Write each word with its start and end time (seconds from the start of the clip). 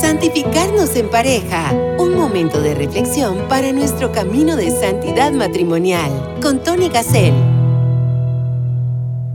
Santificarnos 0.00 0.94
en 0.96 1.10
pareja, 1.10 1.72
un 1.98 2.14
momento 2.14 2.60
de 2.60 2.74
reflexión 2.74 3.48
para 3.48 3.72
nuestro 3.72 4.12
camino 4.12 4.56
de 4.56 4.70
santidad 4.70 5.32
matrimonial, 5.32 6.38
con 6.40 6.62
Tony 6.62 6.88
Gassel. 6.88 7.34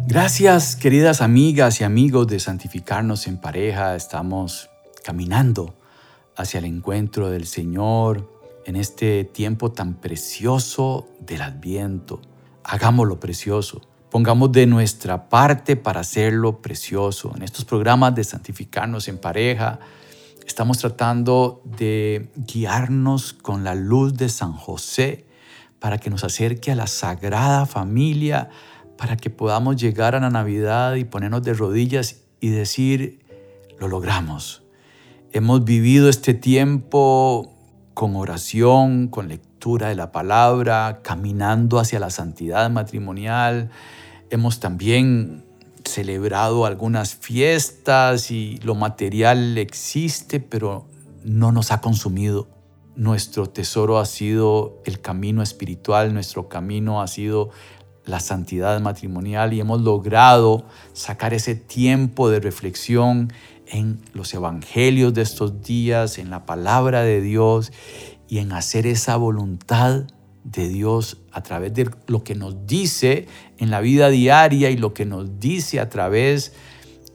Gracias, 0.07 0.75
queridas 0.75 1.21
amigas 1.21 1.81
y 1.81 1.83
amigos 1.83 2.27
de 2.27 2.39
Santificarnos 2.39 3.27
en 3.27 3.37
pareja. 3.37 3.95
Estamos 3.95 4.69
caminando 5.03 5.75
hacia 6.35 6.59
el 6.59 6.65
encuentro 6.65 7.29
del 7.29 7.45
Señor 7.45 8.31
en 8.65 8.75
este 8.75 9.25
tiempo 9.25 9.71
tan 9.71 9.95
precioso 9.95 11.07
del 11.19 11.41
Adviento. 11.41 12.21
Hagámoslo 12.63 13.19
precioso. 13.19 13.81
Pongamos 14.09 14.53
de 14.53 14.65
nuestra 14.67 15.27
parte 15.27 15.75
para 15.75 15.99
hacerlo 15.99 16.61
precioso. 16.61 17.33
En 17.35 17.43
estos 17.43 17.65
programas 17.65 18.15
de 18.15 18.23
santificarnos 18.23 19.09
en 19.09 19.17
pareja, 19.17 19.79
estamos 20.45 20.77
tratando 20.77 21.61
de 21.65 22.29
guiarnos 22.37 23.33
con 23.33 23.65
la 23.65 23.75
luz 23.75 24.13
de 24.15 24.29
San 24.29 24.53
José 24.53 25.25
para 25.79 25.97
que 25.97 26.09
nos 26.09 26.23
acerque 26.23 26.71
a 26.71 26.75
la 26.75 26.87
sagrada 26.87 27.65
familia, 27.65 28.49
para 28.97 29.17
que 29.17 29.29
podamos 29.29 29.75
llegar 29.75 30.15
a 30.15 30.21
la 30.21 30.29
Navidad 30.29 30.95
y 30.95 31.03
ponernos 31.03 31.43
de 31.43 31.53
rodillas 31.53 32.21
y 32.39 32.47
decir, 32.47 33.19
lo 33.77 33.89
logramos. 33.89 34.63
Hemos 35.33 35.65
vivido 35.65 36.07
este 36.07 36.33
tiempo 36.33 37.53
con 37.93 38.15
oración, 38.15 39.09
con 39.09 39.27
lectura 39.27 39.46
de 39.75 39.95
la 39.95 40.11
palabra, 40.11 41.01
caminando 41.03 41.79
hacia 41.79 41.99
la 41.99 42.09
santidad 42.09 42.69
matrimonial. 42.69 43.69
Hemos 44.29 44.61
también 44.61 45.43
celebrado 45.83 46.65
algunas 46.65 47.15
fiestas 47.15 48.31
y 48.31 48.57
lo 48.63 48.75
material 48.75 49.57
existe, 49.57 50.39
pero 50.39 50.85
no 51.23 51.51
nos 51.51 51.71
ha 51.71 51.81
consumido. 51.81 52.47
Nuestro 52.95 53.47
tesoro 53.47 53.99
ha 53.99 54.05
sido 54.05 54.81
el 54.85 55.01
camino 55.01 55.43
espiritual, 55.43 56.13
nuestro 56.13 56.47
camino 56.47 57.01
ha 57.01 57.07
sido 57.07 57.49
la 58.05 58.21
santidad 58.21 58.79
matrimonial 58.79 59.53
y 59.53 59.59
hemos 59.59 59.81
logrado 59.81 60.65
sacar 60.93 61.33
ese 61.33 61.55
tiempo 61.55 62.29
de 62.29 62.39
reflexión 62.39 63.33
en 63.67 63.99
los 64.13 64.33
evangelios 64.33 65.13
de 65.13 65.23
estos 65.23 65.61
días, 65.61 66.17
en 66.17 66.29
la 66.29 66.45
palabra 66.45 67.01
de 67.01 67.19
Dios 67.19 67.73
y 68.27 68.39
en 68.39 68.51
hacer 68.51 68.87
esa 68.87 69.15
voluntad 69.15 70.03
de 70.43 70.69
Dios 70.69 71.17
a 71.31 71.43
través 71.43 71.73
de 71.73 71.89
lo 72.07 72.23
que 72.23 72.35
nos 72.35 72.65
dice 72.65 73.27
en 73.57 73.69
la 73.69 73.81
vida 73.81 74.09
diaria 74.09 74.69
y 74.69 74.77
lo 74.77 74.93
que 74.93 75.05
nos 75.05 75.39
dice 75.39 75.79
a 75.79 75.89
través 75.89 76.53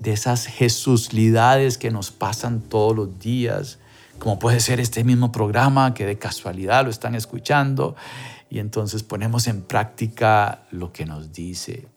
de 0.01 0.13
esas 0.13 0.47
jesuslidades 0.47 1.79
que 1.79 1.91
nos 1.91 2.11
pasan 2.11 2.61
todos 2.61 2.95
los 2.95 3.19
días, 3.19 3.79
como 4.19 4.39
puede 4.39 4.61
ser 4.61 4.81
este 4.81 5.05
mismo 5.05 5.33
programa 5.33 5.95
que 5.95 6.05
de 6.05 6.19
casualidad 6.19 6.85
lo 6.85 6.91
están 6.91 7.15
escuchando 7.15 7.97
y 8.51 8.59
entonces 8.59 9.03
ponemos 9.03 9.47
en 9.47 9.63
práctica 9.63 10.65
lo 10.71 10.93
que 10.93 11.07
nos 11.07 11.33
dice. 11.33 11.92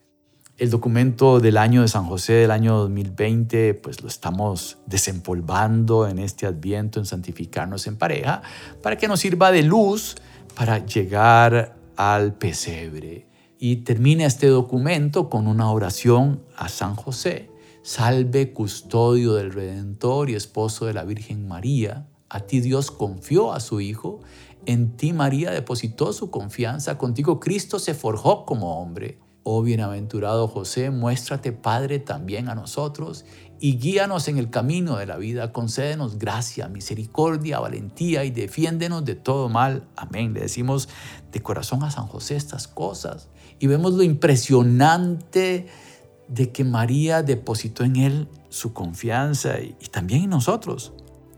El 0.58 0.70
documento 0.70 1.42
del 1.42 1.58
año 1.58 1.82
de 1.82 1.90
San 1.90 2.06
José 2.06 2.32
del 2.32 2.52
año 2.52 2.78
2020, 2.78 3.74
pues 3.74 4.02
lo 4.02 4.08
estamos 4.08 4.78
desempolvando 4.86 6.08
en 6.08 6.18
este 6.18 6.46
adviento, 6.46 6.98
en 6.98 7.06
santificarnos 7.06 7.88
en 7.88 7.98
pareja, 7.98 8.42
para 8.82 8.98
que 8.98 9.10
nos 9.10 9.20
sirva 9.20 9.52
de 9.52 9.64
luz 9.64 10.16
para 10.56 10.86
llegar 10.86 11.76
al 11.98 12.36
pesebre. 12.36 13.28
Y 13.60 13.78
termina 13.78 14.26
este 14.26 14.48
documento 14.48 15.30
con 15.30 15.48
una 15.48 15.70
oración 15.70 16.42
a 16.56 16.70
San 16.70 16.96
José. 16.96 17.52
Salve, 17.84 18.54
custodio 18.54 19.34
del 19.34 19.52
Redentor 19.52 20.30
y 20.30 20.36
esposo 20.36 20.86
de 20.86 20.94
la 20.94 21.04
Virgen 21.04 21.50
María. 21.50 22.08
A 22.30 22.40
ti 22.40 22.62
Dios 22.62 22.92
confió 22.92 23.52
a 23.52 23.60
su 23.60 23.82
Hijo. 23.82 24.22
En 24.66 24.96
ti 24.96 25.12
María 25.12 25.52
depositó 25.52 26.14
su 26.14 26.32
confianza. 26.32 26.98
Contigo 26.98 27.42
Cristo 27.42 27.78
se 27.78 27.94
forjó 27.94 28.46
como 28.46 28.82
hombre. 28.82 29.20
Oh 29.48 29.62
bienaventurado 29.62 30.48
José, 30.48 30.90
muéstrate 30.90 31.52
Padre 31.52 32.00
también 32.00 32.50
a 32.50 32.56
nosotros 32.56 33.26
y 33.60 33.78
guíanos 33.78 34.28
en 34.28 34.40
el 34.40 34.50
camino 34.50 34.98
de 34.98 35.06
la 35.06 35.18
vida. 35.18 35.54
Concédenos 35.54 36.18
gracia, 36.18 36.68
misericordia, 36.68 37.60
valentía 37.60 38.24
y 38.24 38.32
defiéndenos 38.32 39.06
de 39.06 39.14
todo 39.14 39.48
mal. 39.48 39.84
Amén. 39.96 40.34
Le 40.34 40.40
decimos 40.40 40.90
de 41.32 41.44
corazón 41.44 41.84
a 41.84 41.92
San 41.92 42.08
José 42.08 42.36
estas 42.36 42.68
cosas 42.68 43.30
y 43.60 43.68
vemos 43.68 43.94
lo 43.94 44.02
impresionante 44.02 45.68
de 46.28 46.52
que 46.52 46.64
María 46.64 47.22
depositó 47.22 47.84
en 47.84 47.98
él 47.98 48.28
su 48.50 48.74
confianza 48.74 49.60
y, 49.60 49.76
y 49.80 49.90
también 49.90 50.24
en 50.24 50.32
nosotros. 50.32 50.92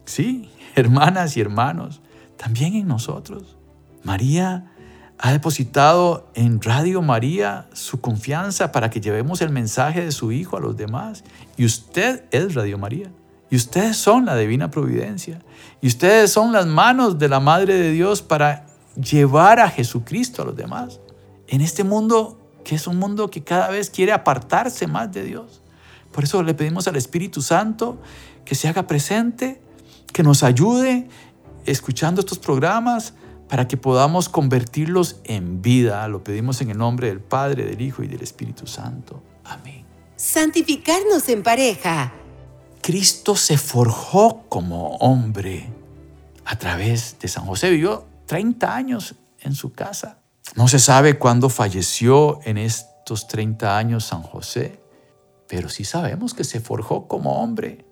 Sí, 0.06 0.50
hermanas 0.76 1.36
y 1.36 1.42
hermanos, 1.42 2.00
también 2.38 2.74
en 2.74 2.88
nosotros. 2.88 3.58
María 4.04 4.72
ha 5.20 5.32
depositado 5.32 6.30
en 6.36 6.62
Radio 6.62 7.02
María 7.02 7.68
su 7.74 8.02
confianza 8.02 8.72
para 8.72 8.90
que 8.90 9.02
llevemos 9.02 9.42
el 9.42 9.50
mensaje 9.50 10.04
de 10.04 10.12
su 10.12 10.32
Hijo 10.32 10.58
a 10.58 10.60
los 10.60 10.78
demás. 10.78 11.24
Y 11.58 11.66
usted 11.66 12.26
es 12.32 12.54
Radio 12.54 12.78
María. 12.78 13.12
Y 13.50 13.56
ustedes 13.56 13.98
son 13.98 14.26
la 14.26 14.36
divina 14.36 14.70
providencia. 14.70 15.42
Y 15.82 15.88
ustedes 15.88 16.32
son 16.32 16.52
las 16.52 16.68
manos 16.68 17.18
de 17.18 17.30
la 17.30 17.40
Madre 17.40 17.76
de 17.76 17.92
Dios 17.92 18.22
para 18.22 18.68
llevar 18.96 19.60
a 19.60 19.70
Jesucristo 19.70 20.42
a 20.42 20.46
los 20.46 20.56
demás. 20.56 21.00
En 21.48 21.62
este 21.62 21.84
mundo 21.84 22.38
que 22.68 22.76
es 22.76 22.86
un 22.86 23.00
mundo 23.00 23.30
que 23.30 23.46
cada 23.46 23.70
vez 23.70 23.90
quiere 23.90 24.12
apartarse 24.12 24.88
más 24.88 25.10
de 25.14 25.24
Dios. 25.24 25.62
Por 26.12 26.26
eso 26.26 26.44
le 26.44 26.54
pedimos 26.54 26.86
al 26.90 26.98
Espíritu 26.98 27.42
Santo 27.42 27.98
que 28.44 28.56
se 28.56 28.68
haga 28.68 28.88
presente, 28.88 29.62
que 30.12 30.22
nos 30.22 30.44
ayude 30.44 31.08
escuchando 31.66 32.20
estos 32.20 32.40
programas, 32.40 33.14
para 33.48 33.68
que 33.68 33.78
podamos 33.78 34.30
convertirlos 34.30 35.18
en 35.24 35.62
vida. 35.62 36.08
Lo 36.08 36.24
pedimos 36.24 36.62
en 36.62 36.70
el 36.70 36.78
nombre 36.78 37.08
del 37.08 37.22
Padre, 37.22 37.66
del 37.66 37.82
Hijo 37.82 38.04
y 38.04 38.08
del 38.08 38.22
Espíritu 38.22 38.68
Santo. 38.68 39.24
Amén. 39.46 39.86
Santificarnos 40.16 41.30
en 41.30 41.44
pareja. 41.44 42.14
Cristo 42.82 43.36
se 43.36 43.58
forjó 43.58 44.46
como 44.50 44.96
hombre 44.98 45.70
a 46.46 46.58
través 46.58 47.18
de 47.20 47.28
San 47.28 47.46
José. 47.46 47.70
Vivió 47.70 48.06
30 48.26 48.76
años 48.76 49.16
en 49.40 49.56
su 49.56 49.74
casa. 49.74 50.20
No 50.56 50.68
se 50.68 50.80
sabe 50.80 51.18
cuándo 51.18 51.50
falleció 51.50 52.40
en 52.44 52.58
estos 52.58 53.28
30 53.28 53.78
años 53.78 54.06
San 54.06 54.22
José, 54.22 54.82
pero 55.48 55.70
sí 55.70 55.84
sabemos 55.84 56.34
que 56.34 56.44
se 56.44 56.60
forjó 56.60 57.08
como 57.08 57.42
hombre 57.42 57.87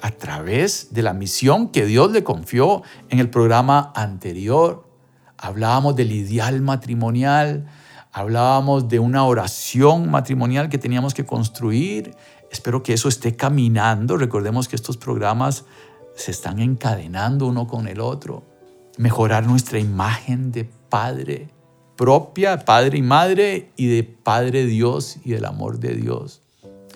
a 0.00 0.10
través 0.12 0.92
de 0.92 1.02
la 1.02 1.12
misión 1.12 1.68
que 1.68 1.84
Dios 1.84 2.12
le 2.12 2.24
confió 2.24 2.82
en 3.08 3.18
el 3.18 3.30
programa 3.30 3.92
anterior. 3.94 4.88
Hablábamos 5.36 5.96
del 5.96 6.12
ideal 6.12 6.60
matrimonial, 6.60 7.66
hablábamos 8.12 8.88
de 8.88 8.98
una 8.98 9.24
oración 9.24 10.10
matrimonial 10.10 10.68
que 10.68 10.78
teníamos 10.78 11.14
que 11.14 11.26
construir. 11.26 12.14
Espero 12.50 12.82
que 12.82 12.94
eso 12.94 13.08
esté 13.08 13.36
caminando. 13.36 14.16
Recordemos 14.16 14.68
que 14.68 14.76
estos 14.76 14.96
programas 14.96 15.64
se 16.14 16.30
están 16.30 16.58
encadenando 16.58 17.46
uno 17.46 17.66
con 17.66 17.88
el 17.88 18.00
otro. 18.00 18.44
Mejorar 18.96 19.46
nuestra 19.46 19.78
imagen 19.78 20.50
de 20.50 20.64
padre 20.64 21.48
propia, 21.98 22.64
padre 22.64 22.98
y 22.98 23.02
madre, 23.02 23.72
y 23.76 23.88
de 23.88 24.04
Padre 24.04 24.64
Dios 24.64 25.18
y 25.24 25.32
del 25.32 25.44
amor 25.44 25.80
de 25.80 25.94
Dios. 25.94 26.42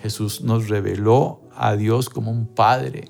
Jesús 0.01 0.41
nos 0.41 0.69
reveló 0.69 1.41
a 1.55 1.75
Dios 1.75 2.09
como 2.09 2.31
un 2.31 2.47
padre. 2.47 3.09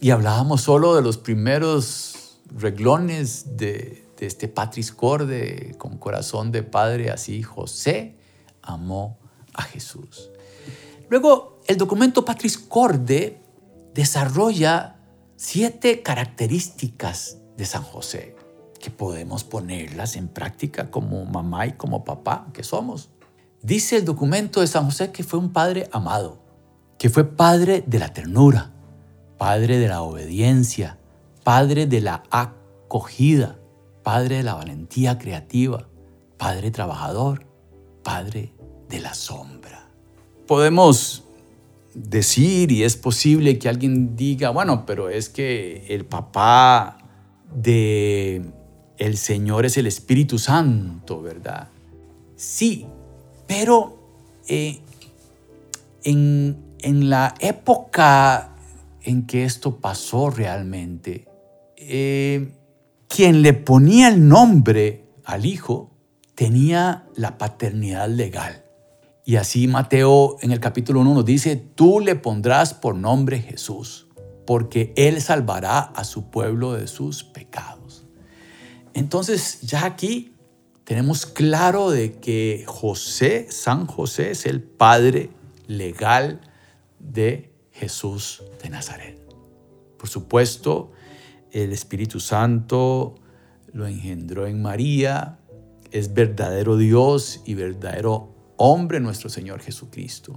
Y 0.00 0.10
hablábamos 0.10 0.62
solo 0.62 0.94
de 0.94 1.02
los 1.02 1.18
primeros 1.18 2.40
reglones 2.50 3.56
de, 3.56 4.06
este 4.20 4.48
Patris 4.48 4.90
Corde, 4.90 5.74
con 5.78 5.96
corazón 5.98 6.50
de 6.50 6.62
padre, 6.62 7.10
así 7.10 7.42
José 7.42 8.16
amó 8.62 9.18
a 9.54 9.62
Jesús. 9.62 10.30
Luego, 11.08 11.60
el 11.66 11.76
documento 11.76 12.24
Patris 12.24 12.58
Corde 12.58 13.40
desarrolla 13.94 14.96
siete 15.36 16.02
características 16.02 17.38
de 17.56 17.64
San 17.64 17.82
José 17.82 18.34
que 18.78 18.90
podemos 18.90 19.44
ponerlas 19.44 20.16
en 20.16 20.28
práctica 20.28 20.90
como 20.90 21.24
mamá 21.24 21.66
y 21.66 21.72
como 21.72 22.04
papá 22.04 22.46
que 22.52 22.62
somos. 22.62 23.10
Dice 23.62 23.96
el 23.96 24.04
documento 24.04 24.60
de 24.60 24.66
San 24.66 24.84
José 24.84 25.10
que 25.10 25.24
fue 25.24 25.38
un 25.38 25.52
padre 25.52 25.88
amado, 25.92 26.38
que 26.98 27.08
fue 27.08 27.24
padre 27.24 27.82
de 27.86 27.98
la 27.98 28.12
ternura, 28.12 28.72
padre 29.38 29.78
de 29.78 29.88
la 29.88 30.02
obediencia, 30.02 30.98
padre 31.44 31.86
de 31.86 32.00
la 32.00 32.24
acogida, 32.30 33.58
padre 34.02 34.38
de 34.38 34.42
la 34.42 34.54
valentía 34.54 35.18
creativa, 35.18 35.88
padre 36.36 36.70
trabajador, 36.70 37.46
padre 38.02 38.52
de 38.88 39.00
la 39.00 39.14
sombra. 39.14 39.88
Podemos 40.46 41.24
decir 41.94 42.72
y 42.72 42.84
es 42.84 42.96
posible 42.96 43.58
que 43.58 43.68
alguien 43.68 44.16
diga, 44.16 44.50
bueno, 44.50 44.84
pero 44.86 45.08
es 45.08 45.28
que 45.28 45.86
el 45.88 46.04
papá 46.04 46.98
de 47.54 48.42
el 48.98 49.16
Señor 49.16 49.64
es 49.64 49.76
el 49.76 49.86
Espíritu 49.86 50.38
Santo, 50.38 51.22
¿verdad? 51.22 51.68
Sí, 52.36 52.86
pero 53.46 53.98
eh, 54.48 54.80
en, 56.02 56.67
en 56.82 57.10
la 57.10 57.34
época 57.40 58.54
en 59.02 59.26
que 59.26 59.44
esto 59.44 59.80
pasó 59.80 60.30
realmente. 60.30 61.26
Eh, 61.76 62.52
quien 63.08 63.42
le 63.42 63.54
ponía 63.54 64.08
el 64.08 64.28
nombre 64.28 65.08
al 65.24 65.46
hijo 65.46 65.90
tenía 66.34 67.06
la 67.16 67.38
paternidad 67.38 68.08
legal. 68.08 68.64
Y 69.24 69.36
así 69.36 69.66
Mateo 69.66 70.36
en 70.40 70.52
el 70.52 70.60
capítulo 70.60 71.00
1 71.00 71.14
nos 71.14 71.24
dice, 71.24 71.56
tú 71.56 72.00
le 72.00 72.14
pondrás 72.16 72.74
por 72.74 72.94
nombre 72.94 73.40
Jesús, 73.40 74.08
porque 74.46 74.92
él 74.96 75.20
salvará 75.20 75.80
a 75.80 76.04
su 76.04 76.30
pueblo 76.30 76.74
de 76.74 76.86
sus 76.86 77.24
pecados. 77.24 78.06
Entonces 78.94 79.60
ya 79.62 79.84
aquí 79.84 80.34
tenemos 80.84 81.26
claro 81.26 81.90
de 81.90 82.14
que 82.14 82.64
José, 82.66 83.46
San 83.50 83.86
José, 83.86 84.30
es 84.30 84.46
el 84.46 84.62
padre 84.62 85.30
legal 85.66 86.40
de 86.98 87.52
Jesús 87.72 88.42
de 88.62 88.70
Nazaret. 88.70 89.18
Por 89.98 90.08
supuesto, 90.08 90.92
el 91.50 91.72
Espíritu 91.72 92.20
Santo 92.20 93.14
lo 93.72 93.86
engendró 93.86 94.46
en 94.46 94.62
María, 94.62 95.38
es 95.90 96.12
verdadero 96.14 96.76
Dios 96.76 97.42
y 97.44 97.54
verdadero 97.54 98.34
hombre 98.56 99.00
nuestro 99.00 99.30
Señor 99.30 99.60
Jesucristo. 99.60 100.34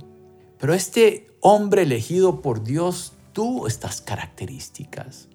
Pero 0.57 0.73
este 0.73 1.27
hombre 1.41 1.83
elegido 1.83 2.41
por 2.41 2.63
Dios 2.63 3.13
tuvo 3.33 3.67
estas 3.67 4.01
características. 4.01 5.27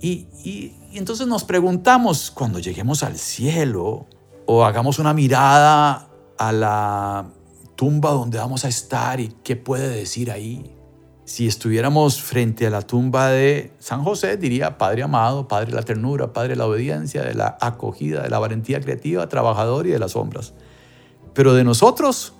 Y, 0.00 0.28
y, 0.44 0.76
entonces 0.94 1.26
nos 1.26 1.44
preguntamos, 1.44 2.30
cuando 2.30 2.58
lleguemos 2.58 3.02
al 3.02 3.18
cielo 3.18 4.06
o 4.46 4.64
hagamos 4.64 4.98
una 4.98 5.12
mirada 5.12 6.08
a 6.38 6.52
la 6.52 7.30
tumba 7.80 8.10
donde 8.10 8.36
vamos 8.36 8.66
a 8.66 8.68
estar 8.68 9.20
y 9.20 9.32
qué 9.42 9.56
puede 9.56 9.88
decir 9.88 10.30
ahí, 10.30 10.70
si 11.24 11.46
estuviéramos 11.46 12.20
frente 12.20 12.66
a 12.66 12.70
la 12.70 12.82
tumba 12.82 13.28
de 13.28 13.72
San 13.78 14.04
José, 14.04 14.36
diría 14.36 14.76
Padre 14.76 15.02
amado, 15.02 15.48
Padre 15.48 15.70
de 15.70 15.76
la 15.76 15.82
ternura, 15.82 16.34
Padre 16.34 16.50
de 16.50 16.56
la 16.56 16.66
obediencia, 16.66 17.22
de 17.22 17.32
la 17.32 17.56
acogida, 17.58 18.22
de 18.22 18.28
la 18.28 18.38
valentía 18.38 18.82
creativa, 18.82 19.26
trabajador 19.30 19.86
y 19.86 19.92
de 19.92 19.98
las 19.98 20.12
sombras. 20.12 20.52
Pero 21.32 21.54
de 21.54 21.64
nosotros, 21.64 22.34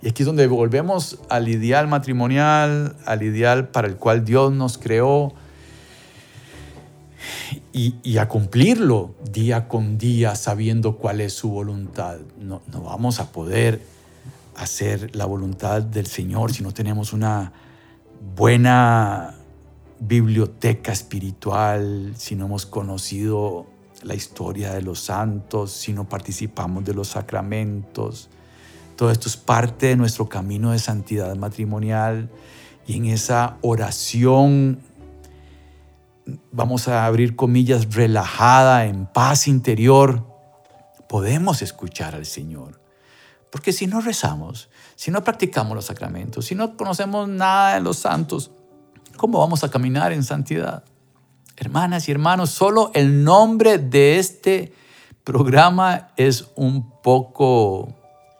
y 0.00 0.10
aquí 0.10 0.22
es 0.22 0.26
donde 0.28 0.46
volvemos 0.46 1.18
al 1.28 1.48
ideal 1.48 1.88
matrimonial, 1.88 2.94
al 3.04 3.24
ideal 3.24 3.70
para 3.70 3.88
el 3.88 3.96
cual 3.96 4.24
Dios 4.24 4.52
nos 4.52 4.78
creó, 4.78 5.34
y, 7.72 8.18
a 8.18 8.28
cumplirlo 8.28 9.16
día 9.32 9.66
con 9.66 9.98
día, 9.98 10.36
sabiendo 10.36 10.96
cuál 10.96 11.20
es 11.20 11.32
su 11.32 11.50
voluntad. 11.50 12.18
No, 12.38 12.62
no 12.70 12.82
vamos 12.82 13.18
a 13.18 13.32
poder 13.32 13.80
hacer 14.56 15.14
la 15.14 15.26
voluntad 15.26 15.82
del 15.82 16.06
Señor 16.06 16.52
si 16.52 16.62
no 16.62 16.72
tenemos 16.72 17.12
una 17.12 17.52
buena 18.36 19.34
biblioteca 19.98 20.92
espiritual, 20.92 22.12
si 22.16 22.34
no 22.34 22.46
hemos 22.46 22.66
conocido 22.66 23.66
la 24.02 24.14
historia 24.14 24.72
de 24.72 24.82
los 24.82 25.00
santos, 25.00 25.72
si 25.72 25.92
no 25.92 26.08
participamos 26.08 26.84
de 26.84 26.94
los 26.94 27.08
sacramentos. 27.08 28.28
Todo 28.96 29.10
esto 29.10 29.28
es 29.28 29.36
parte 29.36 29.86
de 29.86 29.96
nuestro 29.96 30.28
camino 30.28 30.72
de 30.72 30.78
santidad 30.78 31.34
matrimonial 31.36 32.30
y 32.86 32.96
en 32.96 33.06
esa 33.06 33.58
oración, 33.62 34.80
vamos 36.50 36.88
a 36.88 37.06
abrir 37.06 37.36
comillas, 37.36 37.94
relajada, 37.94 38.86
en 38.86 39.06
paz 39.06 39.46
interior, 39.46 40.26
podemos 41.08 41.62
escuchar 41.62 42.14
al 42.14 42.26
Señor. 42.26 42.81
Porque 43.52 43.74
si 43.74 43.86
no 43.86 44.00
rezamos, 44.00 44.70
si 44.96 45.10
no 45.10 45.22
practicamos 45.22 45.74
los 45.74 45.84
sacramentos, 45.84 46.46
si 46.46 46.54
no 46.54 46.74
conocemos 46.74 47.28
nada 47.28 47.74
de 47.74 47.82
los 47.82 47.98
santos, 47.98 48.50
¿cómo 49.18 49.40
vamos 49.40 49.62
a 49.62 49.70
caminar 49.70 50.10
en 50.10 50.24
santidad? 50.24 50.84
Hermanas 51.58 52.08
y 52.08 52.12
hermanos, 52.12 52.48
solo 52.48 52.90
el 52.94 53.22
nombre 53.24 53.76
de 53.76 54.18
este 54.18 54.72
programa 55.22 56.12
es 56.16 56.46
un 56.56 57.02
poco 57.02 57.94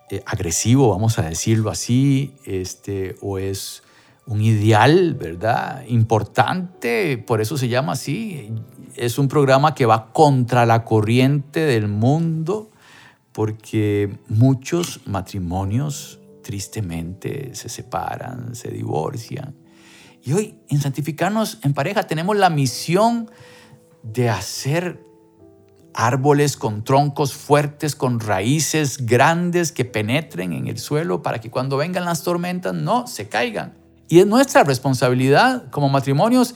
eh, 0.08 0.22
agresivo, 0.24 0.88
vamos 0.88 1.18
a 1.18 1.28
decirlo 1.28 1.70
así, 1.70 2.34
este, 2.46 3.16
o 3.20 3.36
es 3.36 3.82
un 4.24 4.40
ideal, 4.40 5.12
¿verdad? 5.12 5.84
Importante, 5.88 7.18
por 7.18 7.42
eso 7.42 7.58
se 7.58 7.68
llama 7.68 7.92
así. 7.92 8.50
Es 8.96 9.18
un 9.18 9.28
programa 9.28 9.74
que 9.74 9.84
va 9.84 10.10
contra 10.10 10.64
la 10.64 10.86
corriente 10.86 11.60
del 11.60 11.86
mundo 11.86 12.71
porque 13.32 14.18
muchos 14.28 15.00
matrimonios 15.06 16.20
tristemente 16.42 17.54
se 17.54 17.68
separan, 17.68 18.54
se 18.54 18.68
divorcian. 18.68 19.54
Y 20.22 20.32
hoy 20.32 20.58
en 20.68 20.80
Santificarnos 20.80 21.58
en 21.62 21.74
pareja 21.74 22.04
tenemos 22.04 22.36
la 22.36 22.50
misión 22.50 23.30
de 24.02 24.28
hacer 24.28 25.04
árboles 25.94 26.56
con 26.56 26.84
troncos 26.84 27.34
fuertes, 27.34 27.94
con 27.94 28.20
raíces 28.20 29.04
grandes 29.06 29.72
que 29.72 29.84
penetren 29.84 30.52
en 30.52 30.68
el 30.68 30.78
suelo 30.78 31.22
para 31.22 31.40
que 31.40 31.50
cuando 31.50 31.76
vengan 31.76 32.04
las 32.04 32.22
tormentas 32.22 32.74
no 32.74 33.06
se 33.06 33.28
caigan. 33.28 33.74
Y 34.08 34.20
es 34.20 34.26
nuestra 34.26 34.64
responsabilidad 34.64 35.70
como 35.70 35.88
matrimonios 35.88 36.54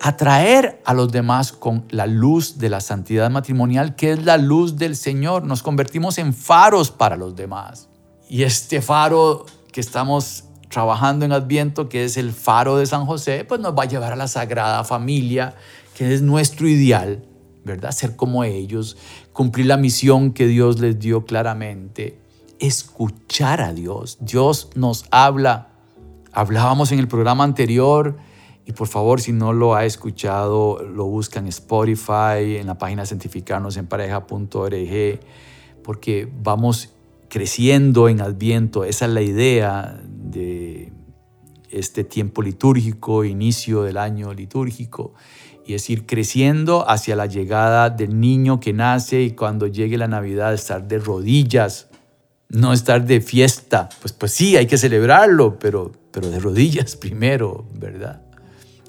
atraer 0.00 0.80
a 0.84 0.94
los 0.94 1.10
demás 1.10 1.52
con 1.52 1.84
la 1.90 2.06
luz 2.06 2.58
de 2.58 2.68
la 2.68 2.80
santidad 2.80 3.30
matrimonial, 3.30 3.96
que 3.96 4.12
es 4.12 4.24
la 4.24 4.36
luz 4.36 4.76
del 4.76 4.96
Señor. 4.96 5.44
Nos 5.44 5.62
convertimos 5.62 6.18
en 6.18 6.34
faros 6.34 6.90
para 6.90 7.16
los 7.16 7.34
demás. 7.34 7.88
Y 8.28 8.42
este 8.42 8.82
faro 8.82 9.46
que 9.72 9.80
estamos 9.80 10.44
trabajando 10.68 11.24
en 11.24 11.32
Adviento, 11.32 11.88
que 11.88 12.04
es 12.04 12.16
el 12.16 12.32
faro 12.32 12.76
de 12.76 12.86
San 12.86 13.06
José, 13.06 13.44
pues 13.44 13.60
nos 13.60 13.76
va 13.76 13.84
a 13.84 13.86
llevar 13.86 14.12
a 14.12 14.16
la 14.16 14.28
Sagrada 14.28 14.84
Familia, 14.84 15.54
que 15.94 16.12
es 16.12 16.22
nuestro 16.22 16.68
ideal, 16.68 17.24
¿verdad? 17.64 17.92
Ser 17.92 18.16
como 18.16 18.44
ellos, 18.44 18.96
cumplir 19.32 19.66
la 19.66 19.76
misión 19.76 20.32
que 20.32 20.46
Dios 20.46 20.80
les 20.80 20.98
dio 20.98 21.24
claramente, 21.24 22.18
escuchar 22.58 23.60
a 23.60 23.72
Dios. 23.72 24.18
Dios 24.20 24.70
nos 24.74 25.06
habla. 25.10 25.68
Hablábamos 26.32 26.92
en 26.92 26.98
el 26.98 27.08
programa 27.08 27.44
anterior 27.44 28.18
y 28.66 28.72
por 28.72 28.88
favor, 28.88 29.20
si 29.20 29.32
no 29.32 29.52
lo 29.52 29.76
ha 29.76 29.84
escuchado, 29.84 30.82
lo 30.82 31.04
busca 31.04 31.38
en 31.38 31.46
Spotify, 31.46 32.56
en 32.58 32.66
la 32.66 32.76
página 32.76 33.06
santificarnosenpareja.org, 33.06 35.20
porque 35.84 36.28
vamos 36.42 36.92
creciendo 37.28 38.08
en 38.08 38.20
Adviento. 38.20 38.82
Esa 38.82 39.04
es 39.04 39.12
la 39.12 39.22
idea 39.22 40.00
de 40.04 40.92
este 41.70 42.02
tiempo 42.02 42.42
litúrgico, 42.42 43.24
inicio 43.24 43.84
del 43.84 43.98
año 43.98 44.34
litúrgico, 44.34 45.14
y 45.64 45.74
es 45.74 45.88
ir 45.88 46.04
creciendo 46.04 46.90
hacia 46.90 47.14
la 47.14 47.26
llegada 47.26 47.88
del 47.88 48.18
niño 48.18 48.58
que 48.58 48.72
nace 48.72 49.22
y 49.22 49.30
cuando 49.30 49.68
llegue 49.68 49.96
la 49.96 50.08
Navidad 50.08 50.52
estar 50.52 50.88
de 50.88 50.98
rodillas, 50.98 51.86
no 52.48 52.72
estar 52.72 53.06
de 53.06 53.20
fiesta. 53.20 53.90
Pues, 54.00 54.12
pues 54.12 54.32
sí, 54.32 54.56
hay 54.56 54.66
que 54.66 54.76
celebrarlo, 54.76 55.56
pero, 55.60 55.92
pero 56.10 56.30
de 56.30 56.40
rodillas 56.40 56.96
primero, 56.96 57.64
¿verdad? 57.78 58.25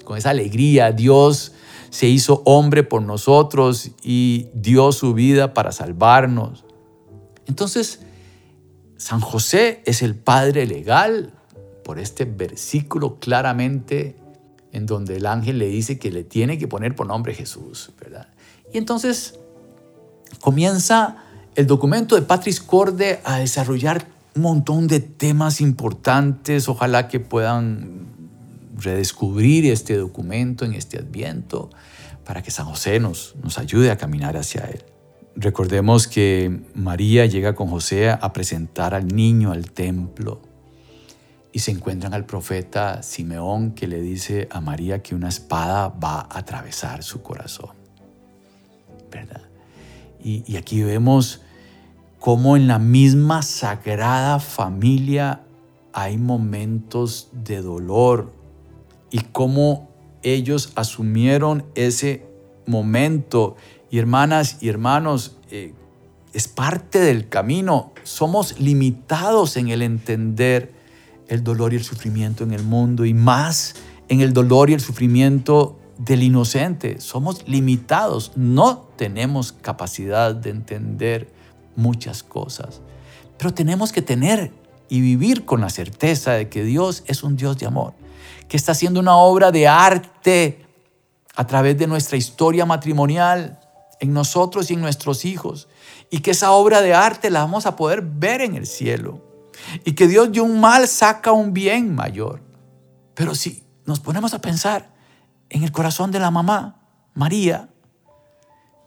Con 0.08 0.16
esa 0.16 0.30
alegría. 0.30 0.90
Dios 0.92 1.52
se 1.90 2.08
hizo 2.08 2.40
hombre 2.46 2.82
por 2.82 3.02
nosotros 3.02 3.90
y 4.02 4.48
dio 4.54 4.90
su 4.90 5.12
vida 5.12 5.52
para 5.52 5.70
salvarnos. 5.70 6.64
Entonces, 7.46 8.00
San 8.96 9.20
José 9.20 9.82
es 9.84 10.00
el 10.00 10.14
padre 10.14 10.66
legal 10.66 11.34
por 11.84 11.98
este 11.98 12.24
versículo 12.24 13.18
claramente 13.20 14.16
en 14.72 14.86
donde 14.86 15.18
el 15.18 15.26
ángel 15.26 15.58
le 15.58 15.66
dice 15.66 15.98
que 15.98 16.10
le 16.10 16.24
tiene 16.24 16.56
que 16.56 16.68
poner 16.68 16.96
por 16.96 17.06
nombre 17.06 17.34
Jesús, 17.34 17.90
¿verdad? 18.00 18.28
Y 18.72 18.78
entonces 18.78 19.38
comienza 20.40 21.18
el 21.54 21.66
documento 21.66 22.14
de 22.14 22.22
Patris 22.22 22.62
Corde 22.62 23.20
a 23.24 23.40
desarrollar 23.40 24.06
un 24.34 24.42
montón 24.42 24.88
de 24.88 25.00
temas 25.00 25.60
importantes, 25.60 26.66
ojalá 26.66 27.08
que 27.08 27.20
puedan 27.20 28.17
redescubrir 28.78 29.66
este 29.66 29.96
documento 29.96 30.64
en 30.64 30.74
este 30.74 30.98
adviento 30.98 31.70
para 32.24 32.42
que 32.42 32.50
San 32.50 32.66
José 32.66 33.00
nos, 33.00 33.34
nos 33.42 33.58
ayude 33.58 33.90
a 33.90 33.96
caminar 33.96 34.36
hacia 34.36 34.62
él. 34.64 34.84
Recordemos 35.34 36.08
que 36.08 36.62
María 36.74 37.26
llega 37.26 37.54
con 37.54 37.68
José 37.68 38.10
a 38.10 38.32
presentar 38.32 38.94
al 38.94 39.06
niño 39.08 39.52
al 39.52 39.70
templo 39.70 40.42
y 41.52 41.60
se 41.60 41.70
encuentran 41.70 42.12
al 42.12 42.26
profeta 42.26 43.02
Simeón 43.02 43.72
que 43.72 43.86
le 43.86 44.00
dice 44.00 44.48
a 44.50 44.60
María 44.60 45.02
que 45.02 45.14
una 45.14 45.28
espada 45.28 45.88
va 45.88 46.20
a 46.20 46.38
atravesar 46.38 47.02
su 47.02 47.22
corazón. 47.22 47.70
¿Verdad? 49.10 49.42
Y, 50.22 50.44
y 50.46 50.56
aquí 50.56 50.82
vemos 50.82 51.42
cómo 52.18 52.56
en 52.56 52.66
la 52.66 52.78
misma 52.78 53.42
sagrada 53.42 54.40
familia 54.40 55.42
hay 55.92 56.18
momentos 56.18 57.28
de 57.32 57.62
dolor, 57.62 58.32
y 59.10 59.20
cómo 59.20 59.88
ellos 60.22 60.72
asumieron 60.74 61.64
ese 61.74 62.26
momento. 62.66 63.56
Y 63.90 63.98
hermanas 63.98 64.58
y 64.60 64.68
hermanos, 64.68 65.36
eh, 65.50 65.74
es 66.32 66.48
parte 66.48 67.00
del 67.00 67.28
camino. 67.28 67.92
Somos 68.04 68.60
limitados 68.60 69.56
en 69.56 69.68
el 69.68 69.82
entender 69.82 70.72
el 71.28 71.44
dolor 71.44 71.72
y 71.72 71.76
el 71.76 71.84
sufrimiento 71.84 72.44
en 72.44 72.52
el 72.52 72.62
mundo 72.62 73.04
y 73.04 73.14
más 73.14 73.74
en 74.08 74.20
el 74.20 74.32
dolor 74.32 74.70
y 74.70 74.74
el 74.74 74.80
sufrimiento 74.80 75.78
del 75.98 76.22
inocente. 76.22 77.00
Somos 77.00 77.46
limitados, 77.46 78.32
no 78.36 78.88
tenemos 78.96 79.52
capacidad 79.52 80.34
de 80.34 80.50
entender 80.50 81.30
muchas 81.76 82.22
cosas, 82.22 82.80
pero 83.36 83.52
tenemos 83.52 83.92
que 83.92 84.02
tener 84.02 84.52
y 84.88 85.00
vivir 85.00 85.44
con 85.44 85.60
la 85.60 85.70
certeza 85.70 86.32
de 86.32 86.48
que 86.48 86.64
Dios 86.64 87.04
es 87.06 87.22
un 87.22 87.36
Dios 87.36 87.58
de 87.58 87.66
amor, 87.66 87.94
que 88.48 88.56
está 88.56 88.72
haciendo 88.72 89.00
una 89.00 89.16
obra 89.16 89.50
de 89.50 89.68
arte 89.68 90.66
a 91.36 91.46
través 91.46 91.78
de 91.78 91.86
nuestra 91.86 92.16
historia 92.16 92.66
matrimonial, 92.66 93.60
en 94.00 94.12
nosotros 94.12 94.70
y 94.70 94.74
en 94.74 94.80
nuestros 94.80 95.24
hijos, 95.24 95.68
y 96.10 96.20
que 96.20 96.30
esa 96.30 96.52
obra 96.52 96.80
de 96.80 96.94
arte 96.94 97.30
la 97.30 97.40
vamos 97.40 97.66
a 97.66 97.76
poder 97.76 98.02
ver 98.02 98.40
en 98.40 98.54
el 98.54 98.66
cielo, 98.66 99.22
y 99.84 99.92
que 99.92 100.06
Dios 100.06 100.32
de 100.32 100.40
un 100.40 100.60
mal 100.60 100.88
saca 100.88 101.32
un 101.32 101.52
bien 101.52 101.94
mayor. 101.94 102.40
Pero 103.14 103.34
si 103.34 103.64
nos 103.84 104.00
ponemos 104.00 104.34
a 104.34 104.40
pensar 104.40 104.90
en 105.50 105.64
el 105.64 105.72
corazón 105.72 106.10
de 106.10 106.20
la 106.20 106.30
mamá, 106.30 106.80
María, 107.14 107.68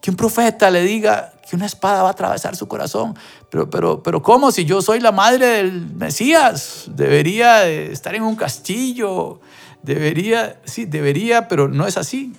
que 0.01 0.09
un 0.09 0.15
profeta 0.15 0.69
le 0.69 0.81
diga 0.83 1.30
que 1.51 1.57
una 1.57 1.65
espada 1.65 2.01
va 2.01 2.07
a 2.07 2.11
atravesar 2.13 2.55
su 2.55 2.69
corazón. 2.69 3.13
Pero, 3.49 3.69
pero, 3.69 4.01
pero 4.01 4.21
¿cómo? 4.21 4.53
Si 4.53 4.63
yo 4.63 4.81
soy 4.81 5.01
la 5.01 5.11
madre 5.11 5.47
del 5.47 5.85
Mesías, 5.95 6.85
debería 6.95 7.67
estar 7.67 8.15
en 8.15 8.23
un 8.23 8.37
castillo, 8.37 9.41
debería, 9.83 10.61
sí, 10.63 10.85
debería, 10.85 11.49
pero 11.49 11.67
no 11.67 11.85
es 11.87 11.97
así. 11.97 12.31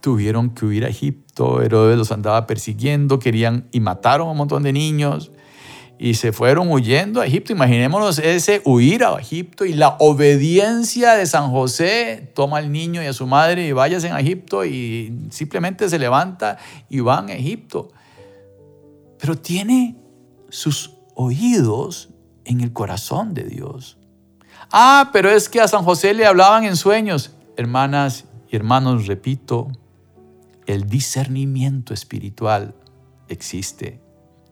Tuvieron 0.00 0.50
que 0.50 0.64
huir 0.64 0.84
a 0.84 0.88
Egipto, 0.88 1.60
Herodes 1.60 1.98
los 1.98 2.12
andaba 2.12 2.46
persiguiendo, 2.46 3.18
querían 3.18 3.66
y 3.72 3.80
mataron 3.80 4.28
a 4.28 4.30
un 4.30 4.36
montón 4.36 4.62
de 4.62 4.72
niños 4.72 5.32
y 5.98 6.14
se 6.14 6.30
fueron 6.30 6.70
huyendo 6.70 7.20
a 7.20 7.26
Egipto. 7.26 7.52
Imaginémonos 7.52 8.20
ese 8.20 8.62
huir 8.64 9.02
a 9.02 9.18
Egipto 9.18 9.64
y 9.64 9.72
la 9.72 9.96
obediencia 9.98 11.14
de 11.14 11.26
San 11.26 11.50
José. 11.50 12.30
Toma 12.32 12.58
al 12.58 12.70
niño 12.70 13.02
y 13.02 13.06
a 13.06 13.12
su 13.12 13.26
madre 13.26 13.66
y 13.66 13.72
vayas 13.72 14.04
a 14.04 14.20
Egipto 14.20 14.64
y 14.64 15.18
simplemente 15.30 15.88
se 15.88 15.98
levanta 15.98 16.58
y 16.88 17.00
van 17.00 17.28
a 17.30 17.32
Egipto. 17.32 17.90
Pero 19.26 19.38
tiene 19.40 19.96
sus 20.50 20.92
oídos 21.16 22.10
en 22.44 22.60
el 22.60 22.72
corazón 22.72 23.34
de 23.34 23.42
Dios. 23.42 23.98
Ah, 24.70 25.10
pero 25.12 25.28
es 25.28 25.48
que 25.48 25.60
a 25.60 25.66
San 25.66 25.82
José 25.82 26.14
le 26.14 26.24
hablaban 26.24 26.62
en 26.62 26.76
sueños. 26.76 27.32
Hermanas 27.56 28.26
y 28.48 28.54
hermanos, 28.54 29.08
repito, 29.08 29.66
el 30.66 30.88
discernimiento 30.88 31.92
espiritual 31.92 32.76
existe 33.26 34.00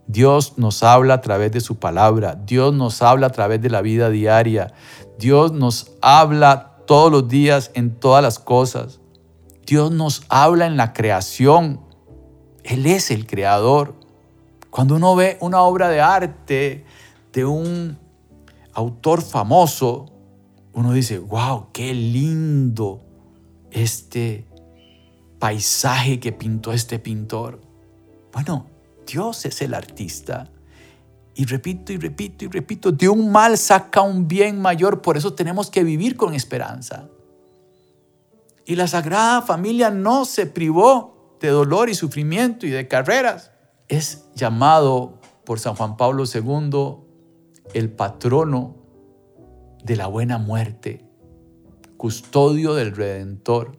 Dios 0.09 0.55
nos 0.57 0.83
habla 0.83 1.15
a 1.15 1.21
través 1.21 1.53
de 1.53 1.61
su 1.61 1.77
palabra, 1.77 2.35
Dios 2.35 2.75
nos 2.75 3.01
habla 3.01 3.29
a 3.29 3.31
través 3.31 3.63
de 3.63 3.71
la 3.71 3.81
vida 3.81 4.11
diaria, 4.11 4.75
Dios 5.21 5.53
nos 5.53 5.93
habla 6.03 6.79
todos 6.85 7.13
los 7.13 7.29
días 7.29 7.71
en 7.75 7.95
todas 7.95 8.25
las 8.25 8.41
cosas, 8.41 8.99
Dios 9.65 9.93
nos 9.93 10.23
habla 10.29 10.67
en 10.67 10.77
la 10.77 10.93
creación, 10.93 11.81
Él 12.65 12.87
es 12.87 13.13
el 13.13 13.25
creador. 13.29 14.03
Cuando 14.75 14.97
uno 14.97 15.15
ve 15.15 15.39
una 15.41 15.63
obra 15.63 15.89
de 15.89 16.01
arte 16.01 16.85
de 17.33 17.45
un 17.45 17.97
autor 18.73 19.23
famoso, 19.23 20.07
uno 20.73 20.93
dice, 20.93 21.21
wow, 21.21 21.69
qué 21.73 21.95
lindo 21.95 23.01
este 23.71 24.49
paisaje 25.39 26.19
que 26.19 26.33
pintó 26.33 26.73
este 26.73 26.99
pintor. 26.99 27.61
Bueno, 28.33 28.67
Dios 29.07 29.45
es 29.45 29.63
el 29.63 29.75
artista. 29.75 30.51
Y 31.37 31.45
repito 31.45 31.93
y 31.93 31.97
repito 31.97 32.45
y 32.45 32.49
repito, 32.49 32.91
de 32.91 33.09
un 33.09 33.31
mal 33.31 33.57
saca 33.57 34.03
un 34.03 34.27
bien 34.27 34.61
mayor, 34.61 35.03
por 35.03 35.17
eso 35.17 35.35
tenemos 35.35 35.71
que 35.71 35.85
vivir 35.85 36.17
con 36.17 36.35
esperanza. 36.35 37.09
Y 38.67 38.75
la 38.75 38.89
Sagrada 38.89 39.41
Familia 39.41 39.91
no 39.91 40.25
se 40.25 40.47
privó 40.47 41.37
de 41.41 41.51
dolor 41.51 41.91
y 41.91 41.95
sufrimiento 41.95 42.67
y 42.67 42.71
de 42.71 42.89
carreras. 42.89 43.53
Es 43.95 44.25
llamado 44.35 45.21
por 45.45 45.61
San 45.61 45.77
Juan 45.77 45.97
Pablo 45.97 46.25
II 46.25 46.97
el 47.75 47.93
patrono 47.93 48.75
de 49.85 49.95
la 49.95 50.09
buena 50.09 50.37
muerte, 50.37 51.09
custodio 51.97 52.75
del 52.75 52.97
Redentor, 52.97 53.79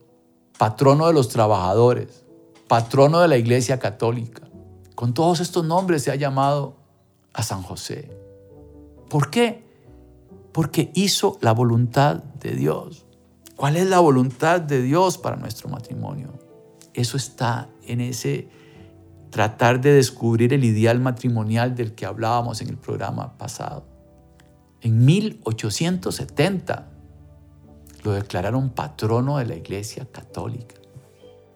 patrono 0.57 1.07
de 1.07 1.13
los 1.13 1.27
trabajadores, 1.27 2.23
patrono 2.69 3.19
de 3.19 3.27
la 3.27 3.35
Iglesia 3.35 3.77
Católica. 3.77 4.43
Con 4.95 5.13
todos 5.13 5.41
estos 5.41 5.65
nombres 5.65 6.03
se 6.03 6.11
ha 6.11 6.15
llamado 6.15 6.77
a 7.33 7.43
San 7.43 7.61
José. 7.61 8.09
¿Por 9.09 9.29
qué? 9.29 9.65
Porque 10.53 10.91
hizo 10.93 11.37
la 11.41 11.51
voluntad 11.51 12.23
de 12.39 12.51
Dios. 12.51 13.05
¿Cuál 13.57 13.75
es 13.75 13.87
la 13.87 13.99
voluntad 13.99 14.61
de 14.61 14.81
Dios 14.81 15.17
para 15.17 15.35
nuestro 15.35 15.67
matrimonio? 15.67 16.39
Eso 16.93 17.17
está 17.17 17.67
en 17.83 17.99
ese 17.99 18.47
tratar 19.35 19.81
de 19.81 19.91
descubrir 19.91 20.53
el 20.53 20.63
ideal 20.63 21.01
matrimonial 21.01 21.75
del 21.75 21.93
que 21.93 22.05
hablábamos 22.05 22.61
en 22.61 22.69
el 22.69 22.77
programa 22.77 23.37
pasado. 23.37 23.85
En 24.79 25.03
1870 25.03 26.87
lo 28.05 28.13
declararon 28.13 28.69
patrono 28.69 29.37
de 29.37 29.45
la 29.45 29.55
Iglesia 29.55 30.07
Católica. 30.09 30.75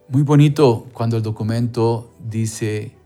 Muy 0.10 0.24
bonito 0.24 0.88
cuando 0.92 1.16
el 1.16 1.24
documento 1.24 2.14
dice 2.20 2.98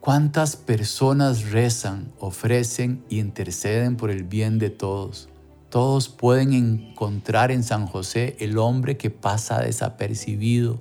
¿Cuántas 0.00 0.56
personas 0.56 1.52
rezan, 1.52 2.10
ofrecen 2.18 3.04
y 3.08 3.20
interceden 3.20 3.96
por 3.96 4.10
el 4.10 4.24
bien 4.24 4.58
de 4.58 4.70
todos? 4.70 5.28
Todos 5.68 6.08
pueden 6.08 6.52
encontrar 6.52 7.52
en 7.52 7.62
San 7.62 7.86
José 7.86 8.34
el 8.40 8.58
hombre 8.58 8.96
que 8.96 9.10
pasa 9.10 9.60
desapercibido, 9.60 10.80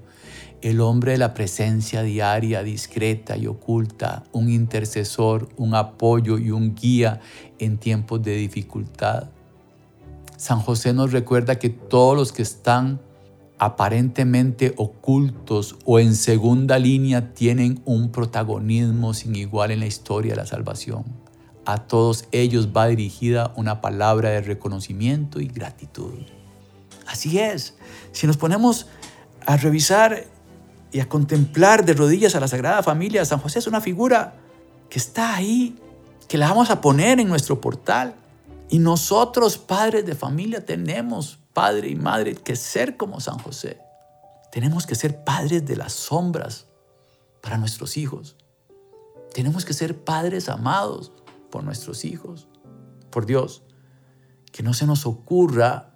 el 0.62 0.82
hombre 0.82 1.14
de 1.14 1.18
la 1.18 1.34
presencia 1.34 2.02
diaria, 2.04 2.64
discreta 2.64 3.38
y 3.38 3.48
oculta, 3.48 4.24
un 4.32 4.50
intercesor, 4.50 5.50
un 5.58 5.76
apoyo 5.76 6.38
y 6.38 6.52
un 6.52 6.76
guía 6.76 7.22
en 7.60 7.78
tiempos 7.78 8.22
de 8.22 8.36
dificultad. 8.36 9.30
San 10.38 10.60
José 10.60 10.94
nos 10.94 11.12
recuerda 11.12 11.60
que 11.60 11.70
todos 11.70 12.16
los 12.16 12.32
que 12.32 12.42
están 12.42 13.02
aparentemente 13.58 14.74
ocultos 14.78 15.76
o 15.86 16.00
en 16.00 16.16
segunda 16.16 16.80
línea 16.80 17.34
tienen 17.34 17.82
un 17.84 18.12
protagonismo 18.12 19.14
sin 19.14 19.36
igual 19.36 19.72
en 19.72 19.82
la 19.82 19.86
historia 19.86 20.32
de 20.32 20.38
la 20.38 20.46
salvación. 20.46 21.04
A 21.66 21.78
todos 21.78 22.26
ellos 22.32 22.70
va 22.76 22.88
dirigida 22.88 23.54
una 23.56 23.82
palabra 23.82 24.30
de 24.30 24.42
reconocimiento 24.42 25.42
y 25.42 25.48
gratitud. 25.48 26.14
Así 27.06 27.38
es, 27.38 27.76
si 28.12 28.26
nos 28.28 28.38
ponemos 28.38 28.88
a 29.50 29.58
revisar 29.58 30.27
y 30.91 31.00
a 31.00 31.10
contemplar 31.10 31.84
de 31.84 31.96
rodillas 31.96 32.36
a 32.36 32.39
la 32.39 32.48
Sagrada 32.48 32.84
Familia, 32.84 33.25
San 33.25 33.39
José 33.39 33.58
es 33.58 33.65
una 33.65 33.82
figura 33.82 34.36
que 34.91 35.00
está 35.00 35.36
ahí, 35.36 35.75
que 36.27 36.38
la 36.38 36.50
vamos 36.50 36.70
a 36.70 36.82
poner 36.82 37.20
en 37.20 37.27
nuestro 37.27 37.60
portal. 37.60 38.13
Y 38.70 38.77
nosotros, 38.77 39.58
padres 39.58 40.06
de 40.06 40.13
familia, 40.13 40.63
tenemos 40.63 41.39
padre 41.51 41.89
y 41.89 41.96
madre 41.96 42.36
que 42.36 42.56
ser 42.56 42.96
como 42.96 43.20
San 43.22 43.39
José. 43.39 43.79
Tenemos 44.51 44.86
que 44.86 44.94
ser 44.94 45.24
padres 45.24 45.65
de 45.65 45.77
las 45.77 45.94
sombras 45.94 46.68
para 47.41 47.58
nuestros 47.58 47.98
hijos. 47.98 48.36
Tenemos 49.34 49.65
que 49.65 49.74
ser 49.74 50.03
padres 50.03 50.48
amados 50.48 51.12
por 51.50 51.63
nuestros 51.63 52.06
hijos, 52.06 52.48
por 53.10 53.25
Dios. 53.25 53.63
Que 54.51 54.62
no 54.62 54.75
se 54.75 54.86
nos 54.86 55.08
ocurra 55.08 55.89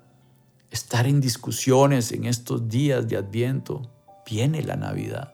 estar 0.74 1.06
en 1.06 1.22
discusiones 1.22 2.12
en 2.12 2.26
estos 2.26 2.68
días 2.68 3.08
de 3.08 3.16
Adviento. 3.18 3.84
Viene 4.26 4.64
la 4.64 4.76
Navidad. 4.76 5.32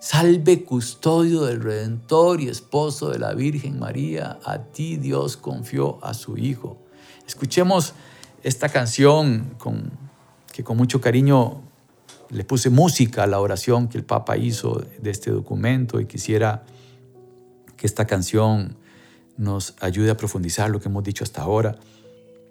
Salve 0.00 0.62
custodio 0.62 1.42
del 1.42 1.60
Redentor 1.60 2.40
y 2.40 2.48
esposo 2.48 3.10
de 3.10 3.18
la 3.18 3.34
Virgen 3.34 3.80
María, 3.80 4.38
a 4.44 4.58
ti 4.58 4.96
Dios 4.96 5.36
confió 5.36 6.02
a 6.04 6.14
su 6.14 6.38
Hijo. 6.38 6.78
Escuchemos 7.26 7.94
esta 8.44 8.68
canción 8.68 9.56
que 10.52 10.62
con 10.62 10.76
mucho 10.76 11.00
cariño 11.00 11.62
le 12.28 12.44
puse 12.44 12.70
música 12.70 13.24
a 13.24 13.26
la 13.26 13.40
oración 13.40 13.88
que 13.88 13.98
el 13.98 14.04
Papa 14.04 14.36
hizo 14.36 14.86
de 15.02 15.10
este 15.10 15.32
documento 15.32 16.00
y 16.00 16.06
quisiera 16.06 16.62
que 17.76 17.88
esta 17.88 18.06
canción 18.06 18.76
nos 19.36 19.74
ayude 19.80 20.10
a 20.10 20.16
profundizar 20.16 20.70
lo 20.70 20.80
que 20.80 20.88
hemos 20.88 21.02
dicho 21.02 21.24
hasta 21.24 21.42
ahora. 21.42 21.76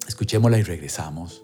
Escuchémosla 0.06 0.58
y 0.58 0.64
regresamos. 0.64 1.44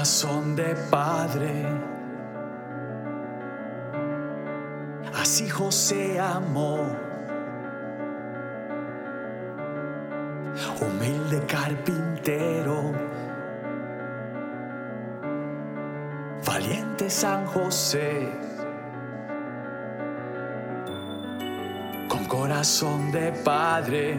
corazón 0.00 0.56
de 0.56 0.74
padre. 0.90 1.66
Así 5.14 5.46
José 5.46 6.18
amó. 6.18 6.86
Humilde 10.80 11.44
carpintero. 11.46 12.94
Valiente 16.46 17.10
San 17.10 17.44
José. 17.44 18.26
Con 22.08 22.24
corazón 22.24 23.12
de 23.12 23.32
padre. 23.44 24.18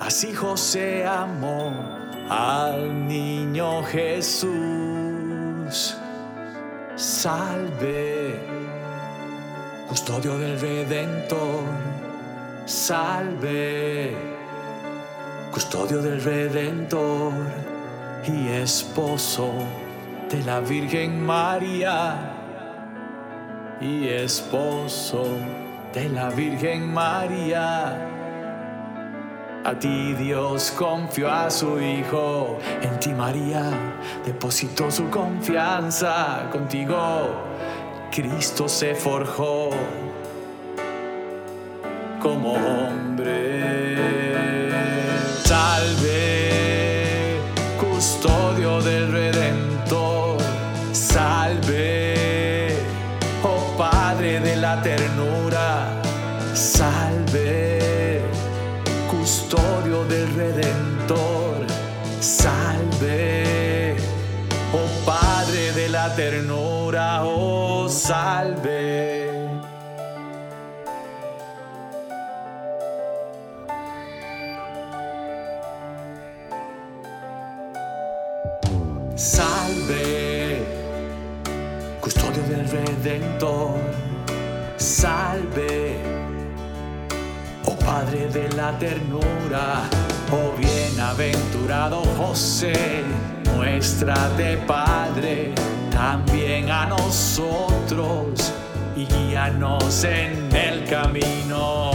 Así 0.00 0.34
José 0.34 1.06
amó 1.06 1.72
al 2.28 3.08
niño 3.08 3.82
Jesús. 3.84 4.87
Salve, 6.96 8.34
custodio 9.88 10.38
del 10.38 10.58
Redentor, 10.58 11.64
salve, 12.64 14.16
custodio 15.52 16.00
del 16.00 16.22
Redentor 16.22 17.32
y 18.26 18.48
esposo 18.48 19.52
de 20.30 20.42
la 20.44 20.60
Virgen 20.60 21.24
María, 21.24 22.38
y 23.80 24.08
esposo 24.08 25.24
de 25.92 26.08
la 26.08 26.30
Virgen 26.30 26.92
María. 26.92 27.96
A 29.68 29.78
ti 29.78 30.14
Dios 30.14 30.72
confió 30.78 31.30
a 31.30 31.50
su 31.50 31.78
Hijo, 31.78 32.58
en 32.80 32.98
ti 33.00 33.10
María 33.10 33.70
depositó 34.24 34.90
su 34.90 35.10
confianza, 35.10 36.48
contigo 36.50 36.96
Cristo 38.10 38.66
se 38.66 38.94
forjó 38.94 39.68
como 42.18 42.54
hombre. 42.54 42.97
Oh 67.24 67.88
salve. 67.88 69.26
Salve, 79.14 80.62
custodio 82.00 82.42
del 82.44 82.68
Redentor, 82.68 83.74
salve 84.76 86.18
Padre 87.88 88.28
de 88.28 88.48
la 88.50 88.78
ternura, 88.78 89.82
oh 90.30 90.52
bienaventurado 90.58 92.02
José, 92.18 93.02
muéstrate 93.56 94.58
Padre 94.66 95.54
también 95.98 96.70
a 96.70 96.86
nosotros 96.86 98.52
y 98.94 99.04
guíanos 99.04 100.04
en 100.04 100.48
el 100.54 100.84
camino 100.84 101.90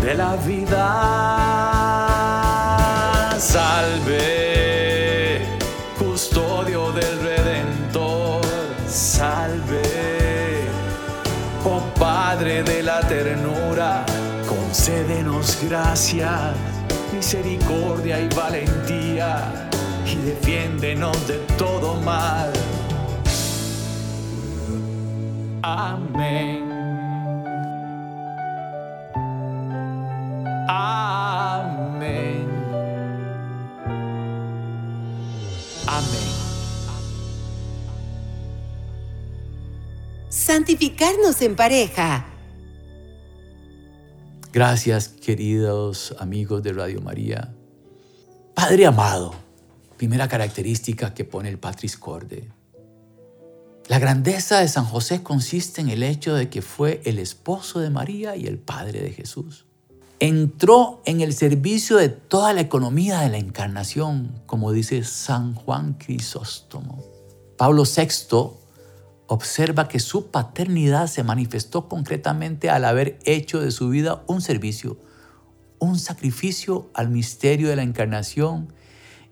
de 0.00 0.14
la 0.14 0.36
vida. 0.36 0.86
Salve, 3.36 4.38
custodio 5.98 6.92
del 6.92 7.20
Redentor, 7.22 8.42
salve 8.86 10.30
Padre 12.00 12.62
de 12.62 12.82
la 12.82 13.00
ternura, 13.00 14.06
concédenos 14.48 15.58
gracia, 15.68 16.54
misericordia 17.12 18.18
y 18.18 18.28
valentía, 18.34 19.68
y 20.10 20.16
defiéndenos 20.16 21.16
de 21.28 21.38
todo 21.56 21.96
mal. 22.00 22.52
Amén. 25.62 26.70
Amén. 30.68 32.46
Amén. 35.86 36.30
santificarnos 40.50 41.42
en 41.42 41.54
pareja. 41.54 42.26
Gracias, 44.52 45.08
queridos 45.08 46.14
amigos 46.18 46.62
de 46.64 46.72
Radio 46.72 47.00
María. 47.00 47.54
Padre 48.54 48.86
amado, 48.86 49.32
primera 50.00 50.28
característica 50.28 51.12
que 51.12 51.26
pone 51.26 51.50
el 51.50 51.58
Patris 51.58 51.98
Corde. 51.98 52.48
La 53.86 53.98
grandeza 53.98 54.60
de 54.60 54.66
San 54.66 54.86
José 54.86 55.22
consiste 55.22 55.82
en 55.82 55.90
el 55.90 56.02
hecho 56.02 56.34
de 56.34 56.48
que 56.48 56.62
fue 56.62 57.02
el 57.04 57.18
esposo 57.18 57.80
de 57.80 57.90
María 57.90 58.34
y 58.34 58.46
el 58.46 58.56
padre 58.56 59.02
de 59.02 59.10
Jesús. 59.10 59.66
Entró 60.18 61.02
en 61.04 61.20
el 61.20 61.34
servicio 61.34 61.98
de 61.98 62.08
toda 62.08 62.54
la 62.54 62.62
economía 62.62 63.20
de 63.20 63.28
la 63.28 63.36
encarnación, 63.36 64.40
como 64.46 64.72
dice 64.72 65.04
San 65.04 65.54
Juan 65.54 65.92
Crisóstomo. 65.92 67.04
Pablo 67.58 67.82
VI 67.84 68.52
observa 69.26 69.86
que 69.86 70.00
su 70.00 70.28
paternidad 70.28 71.08
se 71.08 71.24
manifestó 71.24 71.90
concretamente 71.90 72.70
al 72.70 72.86
haber 72.86 73.18
hecho 73.26 73.60
de 73.60 73.70
su 73.70 73.90
vida 73.90 74.24
un 74.28 74.40
servicio, 74.40 74.96
un 75.78 75.98
sacrificio 75.98 76.88
al 76.94 77.10
misterio 77.10 77.68
de 77.68 77.76
la 77.76 77.82
encarnación 77.82 78.72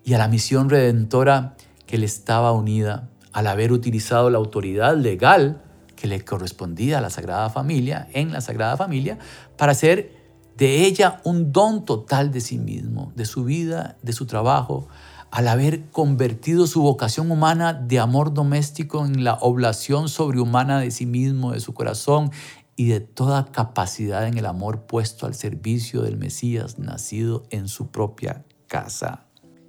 y 0.08 0.14
a 0.14 0.18
la 0.18 0.26
misión 0.26 0.70
redentora 0.70 1.54
que 1.84 1.98
le 1.98 2.06
estaba 2.06 2.52
unida, 2.52 3.10
al 3.34 3.46
haber 3.46 3.72
utilizado 3.72 4.30
la 4.30 4.38
autoridad 4.38 4.96
legal 4.96 5.60
que 5.96 6.06
le 6.06 6.24
correspondía 6.24 6.96
a 6.96 7.00
la 7.02 7.10
Sagrada 7.10 7.50
Familia, 7.50 8.08
en 8.14 8.32
la 8.32 8.40
Sagrada 8.40 8.78
Familia, 8.78 9.18
para 9.58 9.72
hacer 9.72 10.16
de 10.56 10.86
ella 10.86 11.20
un 11.24 11.52
don 11.52 11.84
total 11.84 12.32
de 12.32 12.40
sí 12.40 12.56
mismo, 12.56 13.12
de 13.16 13.26
su 13.26 13.44
vida, 13.44 13.98
de 14.00 14.14
su 14.14 14.24
trabajo, 14.24 14.88
al 15.30 15.46
haber 15.46 15.90
convertido 15.90 16.66
su 16.66 16.80
vocación 16.80 17.30
humana 17.30 17.74
de 17.74 17.98
amor 17.98 18.32
doméstico 18.32 19.04
en 19.04 19.24
la 19.24 19.34
oblación 19.34 20.08
sobrehumana 20.08 20.80
de 20.80 20.90
sí 20.90 21.04
mismo, 21.04 21.52
de 21.52 21.60
su 21.60 21.74
corazón 21.74 22.30
y 22.76 22.86
de 22.86 23.00
toda 23.00 23.44
capacidad 23.52 24.26
en 24.26 24.38
el 24.38 24.46
amor 24.46 24.86
puesto 24.86 25.26
al 25.26 25.34
servicio 25.34 26.00
del 26.00 26.16
Mesías 26.16 26.78
nacido 26.78 27.42
en 27.50 27.68
su 27.68 27.88
propia 27.88 28.46
casa. 28.68 29.27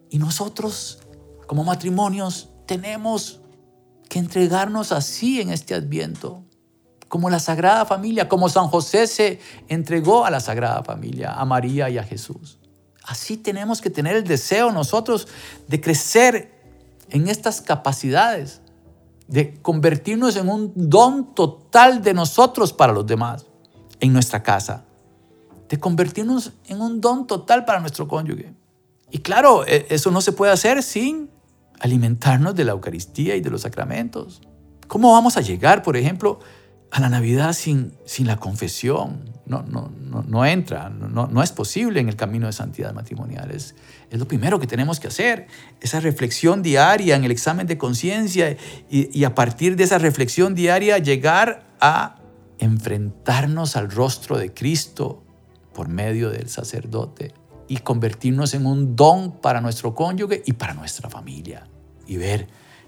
Y 0.09 0.17
nosotros, 0.17 0.99
como 1.47 1.63
matrimonios, 1.63 2.49
tenemos 2.65 3.41
que 4.09 4.19
entregarnos 4.19 4.91
así 4.91 5.39
en 5.39 5.51
este 5.51 5.75
adviento, 5.75 6.43
como 7.07 7.29
la 7.29 7.39
Sagrada 7.39 7.85
Familia, 7.85 8.27
como 8.27 8.49
San 8.49 8.67
José 8.67 9.07
se 9.07 9.39
entregó 9.67 10.25
a 10.25 10.31
la 10.31 10.39
Sagrada 10.39 10.83
Familia, 10.83 11.33
a 11.33 11.45
María 11.45 11.89
y 11.89 11.97
a 11.97 12.03
Jesús. 12.03 12.59
Así 13.03 13.37
tenemos 13.37 13.81
que 13.81 13.89
tener 13.89 14.15
el 14.15 14.23
deseo 14.23 14.71
nosotros 14.71 15.27
de 15.67 15.81
crecer 15.81 16.59
en 17.09 17.27
estas 17.27 17.61
capacidades, 17.61 18.61
de 19.27 19.59
convertirnos 19.61 20.35
en 20.35 20.49
un 20.49 20.71
don 20.75 21.33
total 21.33 22.01
de 22.03 22.13
nosotros 22.13 22.73
para 22.73 22.93
los 22.93 23.05
demás, 23.05 23.45
en 23.99 24.13
nuestra 24.13 24.43
casa, 24.43 24.85
de 25.67 25.79
convertirnos 25.79 26.53
en 26.67 26.81
un 26.81 27.01
don 27.01 27.27
total 27.27 27.65
para 27.65 27.79
nuestro 27.79 28.07
cónyuge. 28.07 28.53
Y 29.11 29.19
claro, 29.19 29.65
e, 29.65 29.87
eso 29.89 30.11
no 30.11 30.21
se 30.21 30.31
puede 30.31 30.51
hacer 30.51 30.83
sin 30.83 31.29
alimentarnos 31.79 32.55
de 32.55 32.65
la 32.65 32.71
Eucaristía 32.73 33.35
y 33.35 33.41
de 33.41 33.49
los 33.49 33.61
sacramentos. 33.61 34.41
¿Cómo 34.87 35.13
vamos 35.13 35.37
a 35.37 35.41
llegar, 35.41 35.83
por 35.83 35.97
ejemplo, 35.97 36.39
a 36.91 36.99
la 36.99 37.09
Navidad 37.09 37.53
sin, 37.53 37.93
sin 38.05 38.27
la 38.27 38.37
confesión. 38.37 39.29
No, 39.45 39.63
no, 39.63 39.91
no, 40.27 40.45
entra, 40.45 40.89
no, 40.89 41.27
no, 41.27 41.43
es 41.43 41.51
posible 41.51 41.99
en 41.99 42.07
el 42.07 42.15
camino 42.15 42.45
de 42.45 42.53
santidad 42.53 42.93
matrimonial. 42.93 43.49
Es, 43.49 43.75
es, 44.11 44.19
lo 44.19 44.27
primero 44.27 44.59
que 44.59 44.67
tenemos 44.67 44.99
que 44.99 45.07
hacer, 45.07 45.47
esa 45.81 45.99
reflexión 45.99 46.61
diaria 46.61 47.15
en 47.15 47.23
el 47.23 47.31
examen 47.31 47.65
de 47.65 47.77
conciencia 47.77 48.57
y 48.89 49.23
a 49.23 49.33
partir 49.33 49.75
de 49.75 49.85
esa 49.85 49.97
reflexión 49.97 50.53
diaria 50.53 50.99
llegar 50.99 51.67
a 51.79 52.19
enfrentarnos 52.59 53.75
al 53.75 53.89
rostro 53.89 54.37
de 54.37 54.53
Cristo 54.53 55.23
por 55.73 55.87
medio 55.87 56.29
del 56.29 56.49
sacerdote 56.49 57.33
y 57.69 57.77
convertirnos 57.77 58.53
en 58.53 58.65
un 58.65 58.97
don 58.97 59.39
para 59.39 59.61
nuestro 59.61 59.95
cónyuge 59.95 60.43
y 60.45 60.53
para 60.53 60.73
nuestra 60.73 61.09
familia. 61.09 61.69
Y 62.05 62.17
ver, 62.17 62.47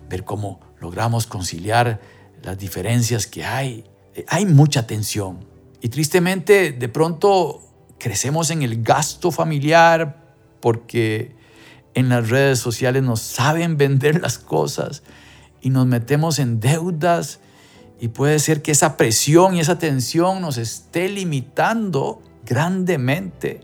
ver 0.09 0.25
cómo 0.25 0.59
logramos 0.79 1.27
conciliar 1.27 2.01
las 2.41 2.57
diferencias 2.57 3.27
que 3.27 3.45
hay 3.45 3.85
eh, 4.13 4.25
hay 4.27 4.45
mucha 4.45 4.87
tensión. 4.87 5.45
Y 5.81 5.89
tristemente, 5.89 6.71
de 6.71 6.89
pronto 6.89 7.61
crecemos 7.97 8.49
en 8.49 8.61
el 8.61 8.83
gasto 8.83 9.31
familiar 9.31 10.35
porque 10.59 11.35
en 11.93 12.09
las 12.09 12.29
redes 12.29 12.59
sociales 12.59 13.03
nos 13.03 13.21
saben 13.21 13.77
vender 13.77 14.21
las 14.21 14.37
cosas 14.37 15.03
y 15.61 15.69
nos 15.69 15.85
metemos 15.85 16.39
en 16.39 16.59
deudas 16.59 17.39
y 17.99 18.09
puede 18.09 18.39
ser 18.39 18.61
que 18.61 18.71
esa 18.71 18.97
presión 18.97 19.55
y 19.55 19.59
esa 19.59 19.77
tensión 19.77 20.41
nos 20.41 20.57
esté 20.57 21.09
limitando 21.09 22.21
grandemente 22.45 23.61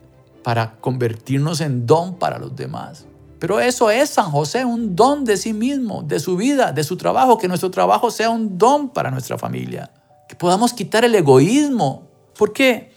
para 0.47 0.77
convertirnos 0.79 1.59
en 1.59 1.85
don 1.85 2.15
para 2.15 2.39
los 2.39 2.55
demás. 2.55 3.05
Pero 3.37 3.59
eso 3.59 3.91
es 3.91 4.11
San 4.11 4.31
José, 4.31 4.63
un 4.63 4.95
don 4.95 5.25
de 5.25 5.35
sí 5.35 5.51
mismo, 5.51 6.03
de 6.03 6.21
su 6.21 6.37
vida, 6.37 6.71
de 6.71 6.85
su 6.85 6.95
trabajo, 6.95 7.37
que 7.37 7.49
nuestro 7.49 7.69
trabajo 7.69 8.11
sea 8.11 8.29
un 8.29 8.57
don 8.57 8.87
para 8.87 9.11
nuestra 9.11 9.37
familia, 9.37 9.91
que 10.29 10.37
podamos 10.37 10.71
quitar 10.71 11.03
el 11.03 11.13
egoísmo. 11.15 12.07
¿Por 12.37 12.53
qué? 12.53 12.93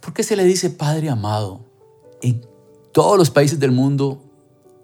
Porque 0.00 0.22
se 0.22 0.34
le 0.34 0.44
dice 0.44 0.70
Padre 0.70 1.10
amado. 1.10 1.60
En 2.22 2.40
todos 2.90 3.18
los 3.18 3.28
países 3.28 3.60
del 3.60 3.72
mundo 3.72 4.22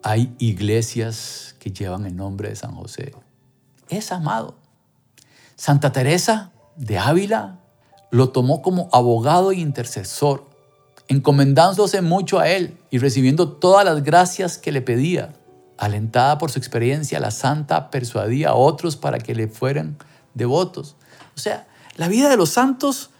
hay 0.02 0.34
iglesias 0.38 1.56
que 1.58 1.70
llevan 1.70 2.04
el 2.04 2.16
nombre 2.16 2.50
de 2.50 2.56
San 2.56 2.74
José. 2.74 3.14
Es 3.88 4.12
amado. 4.12 4.56
Santa 5.56 5.90
Teresa 5.90 6.52
de 6.76 6.98
Ávila 6.98 7.60
lo 8.10 8.28
tomó 8.28 8.60
como 8.60 8.90
abogado 8.92 9.52
e 9.52 9.56
intercesor, 9.56 10.49
encomendándose 11.10 12.02
mucho 12.02 12.38
a 12.38 12.48
él 12.48 12.78
y 12.88 12.98
recibiendo 12.98 13.48
todas 13.50 13.84
las 13.84 14.04
gracias 14.04 14.58
que 14.58 14.70
le 14.70 14.80
pedía. 14.80 15.32
Alentada 15.76 16.38
por 16.38 16.52
su 16.52 16.58
experiencia, 16.60 17.18
la 17.18 17.32
santa 17.32 17.90
persuadía 17.90 18.50
a 18.50 18.54
otros 18.54 18.96
para 18.96 19.18
que 19.18 19.34
le 19.34 19.48
fueran 19.48 19.96
devotos. 20.34 20.94
O 21.36 21.40
sea, 21.40 21.66
la 21.96 22.06
vida 22.06 22.28
de 22.28 22.36
los 22.36 22.50
santos 22.50 23.10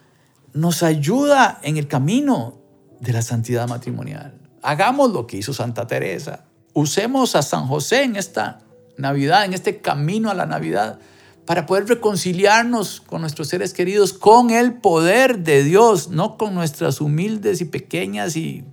nos 0.53 0.85
ayuda 0.85 1.59
en 1.65 1.79
el 1.79 1.89
camino 1.89 2.59
de 3.01 3.13
la 3.13 3.23
santidad 3.23 3.67
matrimonial. 3.67 4.39
Hagamos 4.63 5.11
lo 5.11 5.27
que 5.27 5.39
hizo 5.39 5.53
Santa 5.53 5.89
Teresa. 5.89 6.45
Usemos 6.75 7.35
a 7.35 7.43
San 7.43 7.67
José 7.67 8.05
en 8.05 8.15
esta 8.15 8.61
Navidad, 8.99 9.45
en 9.45 9.53
este 9.53 9.81
camino 9.81 10.31
a 10.31 10.35
la 10.35 10.47
Navidad, 10.47 11.01
para 11.47 11.67
poder 11.67 11.87
reconciliarnos 11.87 13.01
con 13.01 13.23
nuestros 13.23 13.49
seres 13.49 13.73
queridos, 13.73 14.13
con 14.13 14.51
el 14.51 14.75
poder 14.75 15.41
de 15.41 15.65
Dios, 15.65 16.09
no 16.09 16.37
con 16.37 16.55
nuestras 16.55 17.01
humildes 17.01 17.61
y 17.61 17.65
pequeñas 17.65 18.37
y 18.37 18.65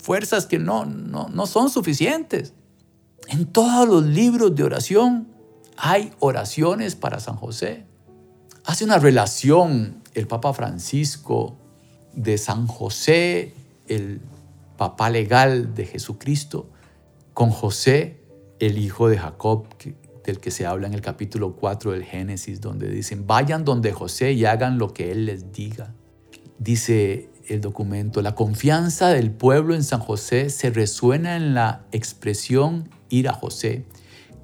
fuerzas 0.00 0.46
que 0.46 0.58
no, 0.58 0.84
no, 0.84 1.28
no 1.28 1.46
son 1.46 1.70
suficientes. 1.70 2.54
En 3.28 3.46
todos 3.46 3.88
los 3.88 4.04
libros 4.04 4.54
de 4.54 4.64
oración 4.64 5.28
hay 5.76 6.12
oraciones 6.18 6.96
para 6.96 7.20
San 7.20 7.36
José. 7.36 7.86
Hace 8.64 8.84
una 8.84 8.98
relación 8.98 10.02
el 10.14 10.26
Papa 10.26 10.52
Francisco 10.52 11.56
de 12.14 12.38
San 12.38 12.66
José, 12.66 13.54
el 13.86 14.20
papá 14.76 15.10
legal 15.10 15.74
de 15.74 15.86
Jesucristo, 15.86 16.68
con 17.34 17.50
José, 17.50 18.20
el 18.58 18.78
hijo 18.78 19.08
de 19.08 19.18
Jacob, 19.18 19.66
del 20.28 20.40
que 20.40 20.50
se 20.50 20.66
habla 20.66 20.86
en 20.86 20.94
el 20.94 21.00
capítulo 21.00 21.56
4 21.56 21.92
del 21.92 22.04
Génesis, 22.04 22.60
donde 22.60 22.88
dicen, 22.88 23.26
vayan 23.26 23.64
donde 23.64 23.92
José 23.92 24.32
y 24.32 24.44
hagan 24.44 24.78
lo 24.78 24.92
que 24.92 25.10
él 25.10 25.26
les 25.26 25.52
diga. 25.52 25.94
Dice 26.58 27.30
el 27.48 27.60
documento, 27.60 28.20
la 28.20 28.34
confianza 28.34 29.08
del 29.08 29.30
pueblo 29.30 29.74
en 29.74 29.82
San 29.82 30.00
José 30.00 30.50
se 30.50 30.70
resuena 30.70 31.36
en 31.36 31.54
la 31.54 31.86
expresión 31.92 32.90
ir 33.08 33.28
a 33.28 33.32
José, 33.32 33.86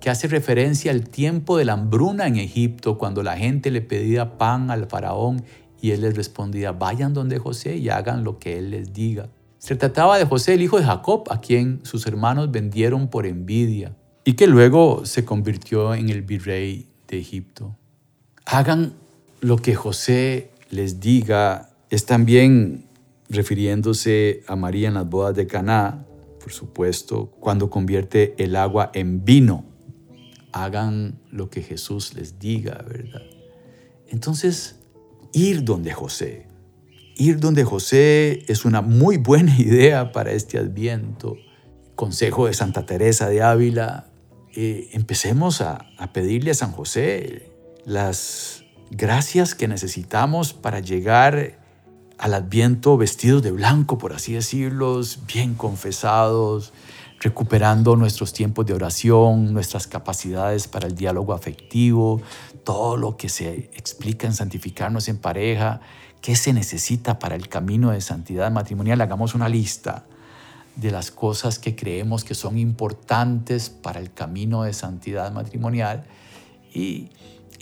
que 0.00 0.10
hace 0.10 0.26
referencia 0.26 0.90
al 0.90 1.08
tiempo 1.08 1.58
de 1.58 1.66
la 1.66 1.74
hambruna 1.74 2.26
en 2.26 2.36
Egipto, 2.36 2.96
cuando 2.96 3.22
la 3.22 3.36
gente 3.36 3.70
le 3.70 3.82
pedía 3.82 4.38
pan 4.38 4.70
al 4.70 4.86
faraón 4.86 5.44
y 5.80 5.90
él 5.90 6.00
les 6.00 6.16
respondía, 6.16 6.72
vayan 6.72 7.12
donde 7.12 7.38
José 7.38 7.76
y 7.76 7.90
hagan 7.90 8.24
lo 8.24 8.38
que 8.38 8.56
él 8.56 8.70
les 8.70 8.92
diga. 8.92 9.28
Se 9.58 9.76
trataba 9.76 10.18
de 10.18 10.24
José, 10.24 10.54
el 10.54 10.62
hijo 10.62 10.78
de 10.78 10.84
Jacob, 10.84 11.24
a 11.30 11.40
quien 11.40 11.80
sus 11.84 12.06
hermanos 12.06 12.50
vendieron 12.50 13.08
por 13.08 13.26
envidia 13.26 13.94
y 14.24 14.34
que 14.34 14.46
luego 14.46 15.04
se 15.04 15.24
convirtió 15.24 15.94
en 15.94 16.08
el 16.08 16.22
virrey 16.22 16.88
de 17.08 17.18
Egipto. 17.18 17.76
Hagan 18.46 18.94
lo 19.40 19.56
que 19.56 19.74
José 19.74 20.50
les 20.70 21.00
diga, 21.00 21.70
es 21.90 22.06
también 22.06 22.86
refiriéndose 23.28 24.42
a 24.46 24.56
María 24.56 24.88
en 24.88 24.94
las 24.94 25.08
bodas 25.08 25.34
de 25.34 25.46
Caná, 25.46 26.06
por 26.40 26.52
supuesto, 26.52 27.30
cuando 27.40 27.70
convierte 27.70 28.34
el 28.38 28.56
agua 28.56 28.90
en 28.94 29.24
vino. 29.24 29.64
Hagan 30.52 31.18
lo 31.30 31.50
que 31.50 31.62
Jesús 31.62 32.14
les 32.14 32.38
diga, 32.38 32.84
¿verdad? 32.88 33.22
Entonces, 34.08 34.76
ir 35.32 35.64
donde 35.64 35.92
José, 35.92 36.46
Ir 37.16 37.38
donde 37.38 37.62
José 37.62 38.42
es 38.48 38.64
una 38.64 38.82
muy 38.82 39.18
buena 39.18 39.56
idea 39.58 40.12
para 40.12 40.32
este 40.32 40.58
adviento. 40.58 41.36
Consejo 41.94 42.46
de 42.46 42.54
Santa 42.54 42.86
Teresa 42.86 43.28
de 43.28 43.40
Ávila, 43.40 44.08
eh, 44.56 44.90
empecemos 44.92 45.60
a, 45.60 45.86
a 45.98 46.12
pedirle 46.12 46.50
a 46.50 46.54
San 46.54 46.72
José 46.72 47.50
las 47.84 48.64
gracias 48.90 49.54
que 49.54 49.68
necesitamos 49.68 50.52
para 50.52 50.80
llegar 50.80 51.58
al 52.18 52.34
adviento 52.34 52.96
vestidos 52.96 53.42
de 53.42 53.50
blanco, 53.50 53.98
por 53.98 54.12
así 54.12 54.34
decirlo, 54.34 55.00
bien 55.26 55.54
confesados, 55.54 56.72
recuperando 57.20 57.96
nuestros 57.96 58.32
tiempos 58.32 58.66
de 58.66 58.74
oración, 58.74 59.52
nuestras 59.52 59.86
capacidades 59.86 60.68
para 60.68 60.86
el 60.86 60.94
diálogo 60.94 61.32
afectivo, 61.32 62.22
todo 62.64 62.96
lo 62.96 63.16
que 63.16 63.28
se 63.28 63.70
explica 63.74 64.26
en 64.26 64.34
santificarnos 64.34 65.08
en 65.08 65.18
pareja, 65.18 65.80
qué 66.20 66.36
se 66.36 66.52
necesita 66.52 67.18
para 67.18 67.34
el 67.34 67.48
camino 67.48 67.90
de 67.90 68.00
santidad 68.00 68.50
matrimonial. 68.50 69.00
Hagamos 69.00 69.34
una 69.34 69.48
lista 69.48 70.06
de 70.76 70.90
las 70.90 71.10
cosas 71.10 71.58
que 71.58 71.76
creemos 71.76 72.24
que 72.24 72.34
son 72.34 72.58
importantes 72.58 73.70
para 73.70 74.00
el 74.00 74.12
camino 74.12 74.64
de 74.64 74.72
santidad 74.72 75.32
matrimonial 75.32 76.04
y, 76.72 77.10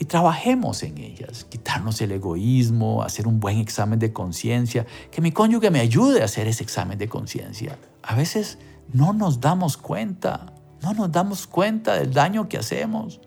trabajemos 0.08 0.82
en 0.82 0.98
ellas. 0.98 1.44
Quitarnos 1.44 2.00
el 2.00 2.10
egoísmo, 2.10 3.04
hacer 3.04 3.28
un 3.28 3.38
buen 3.38 3.58
examen 3.58 4.00
de 4.00 4.12
conciencia, 4.12 4.84
que 5.12 5.20
mi 5.20 5.30
cónyuge 5.30 5.70
me 5.70 5.78
ayude 5.78 6.22
a 6.22 6.24
hacer 6.24 6.48
ese 6.48 6.64
examen 6.64 6.98
de 6.98 7.08
conciencia. 7.08 7.78
A 8.02 8.16
veces 8.16 8.58
no 8.92 9.12
nos 9.12 9.40
damos 9.40 9.76
cuenta, 9.76 10.54
no 10.82 10.92
nos 10.92 11.12
damos 11.12 11.46
cuenta 11.46 11.94
del 11.94 12.12
daño 12.12 12.48
que 12.48 12.58
hacemos 12.58 13.20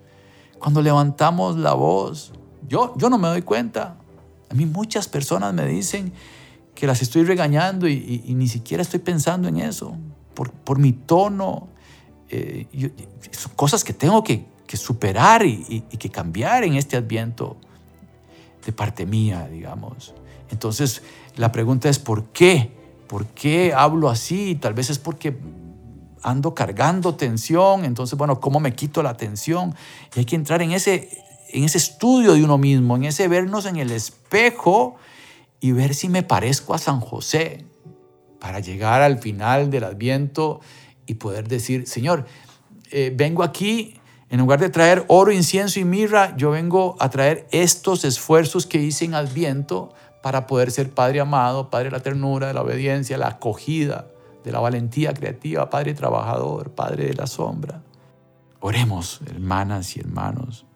cuando 0.60 0.82
levantamos 0.82 1.56
la 1.56 1.74
voz. 1.74 2.34
Yo, 2.68 2.94
yo 2.98 3.10
no 3.10 3.18
me 3.18 3.30
doy 3.30 3.42
cuenta. 3.42 3.96
A 4.50 4.54
mí 4.54 4.66
muchas 4.66 5.08
personas 5.08 5.54
me 5.54 5.66
dicen 5.66 6.12
que 6.76 6.86
las 6.86 7.02
estoy 7.02 7.24
regañando 7.24 7.88
y, 7.88 8.22
ni 8.28 8.48
siquiera 8.48 8.84
estoy 8.84 9.00
pensando 9.00 9.48
en 9.48 9.58
eso, 9.58 9.96
por, 10.34 10.52
por 10.52 10.78
mi 10.78 10.92
tono. 10.92 11.70
Eh, 12.30 12.68
son 13.32 13.54
cosas 13.56 13.84
que 13.84 13.94
tengo 13.94 14.24
que, 14.24 14.46
que 14.68 14.78
superar 14.78 15.46
y, 15.46 15.86
y, 15.90 15.98
que 15.98 16.10
cambiar 16.10 16.66
en 16.66 16.76
este 16.76 16.98
adviento 16.98 17.56
de 18.66 18.74
parte 18.74 19.06
mía, 19.06 19.48
digamos. 19.50 20.14
Entonces, 20.52 21.02
la 21.38 21.52
pregunta 21.52 21.88
es, 21.88 21.98
¿por 21.98 22.26
qué? 22.26 22.72
¿Por 23.08 23.26
qué 23.28 23.74
hablo 23.74 24.10
así? 24.10 24.56
Tal 24.56 24.74
vez 24.74 24.90
es 24.90 25.00
porque 25.00 25.38
ando 26.24 26.56
cargando 26.56 27.16
tensión, 27.16 27.86
entonces, 27.86 28.18
bueno, 28.18 28.42
¿cómo 28.42 28.60
me 28.60 28.74
quito 28.74 29.02
la 29.02 29.16
tensión? 29.16 29.76
Y 30.16 30.20
hay 30.20 30.26
que 30.26 30.36
entrar 30.36 30.62
en 30.62 30.72
ese, 30.72 31.10
en 31.50 31.64
ese 31.64 31.78
estudio 31.78 32.34
de 32.34 32.44
uno 32.44 32.58
mismo, 32.58 32.96
en 32.98 33.06
ese 33.06 33.28
vernos 33.28 33.66
en 33.66 33.78
el 33.78 33.92
espejo 33.92 34.98
y 35.66 35.72
ver 35.72 35.96
si 35.96 36.10
me 36.10 36.22
parezco 36.22 36.76
a 36.76 36.78
San 36.78 37.00
José 37.00 37.66
para 38.40 38.60
llegar 38.60 39.02
al 39.02 39.18
final 39.18 39.72
del 39.72 39.86
adviento 39.86 40.62
y 41.08 41.16
poder 41.16 41.48
decir, 41.48 41.88
Señor, 41.88 42.28
eh, 42.92 43.12
vengo 43.16 43.42
aquí, 43.42 44.00
en 44.30 44.42
lugar 44.42 44.60
de 44.60 44.70
traer 44.70 45.06
oro, 45.08 45.32
incienso 45.32 45.80
y 45.80 45.84
mirra, 45.84 46.38
yo 46.38 46.52
vengo 46.52 46.96
a 47.00 47.10
traer 47.10 47.48
estos 47.50 48.06
esfuerzos 48.06 48.68
que 48.68 48.78
hice 48.78 49.06
en 49.06 49.16
adviento 49.16 49.92
para 50.22 50.46
poder 50.46 50.70
ser 50.70 50.92
Padre 50.92 51.20
amado, 51.20 51.72
Padre 51.72 51.86
de 51.86 51.94
la 51.94 52.04
ternura, 52.04 52.46
de 52.46 52.54
la 52.54 52.62
obediencia, 52.62 53.18
la 53.18 53.30
acogida 53.30 54.10
de 54.44 54.52
la 54.52 54.60
valentía 54.60 55.16
creativa, 55.16 55.72
Padre 55.72 55.96
trabajador, 55.96 56.76
Padre 56.76 57.08
de 57.08 57.16
la 57.16 57.26
sombra. 57.26 57.82
Oremos, 58.60 59.20
hermanas 59.26 59.98
y 59.98 60.02
hermanos, 60.02 60.68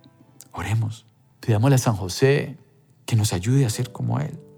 oremos. 0.52 1.06
Pidámosle 1.41 1.75
a 1.75 1.78
San 1.78 1.95
José 1.95 2.58
que 3.06 3.15
nos 3.15 3.34
ayude 3.34 3.67
a 3.67 3.69
ser 3.69 3.91
como 3.91 4.19
Él. 4.19 4.48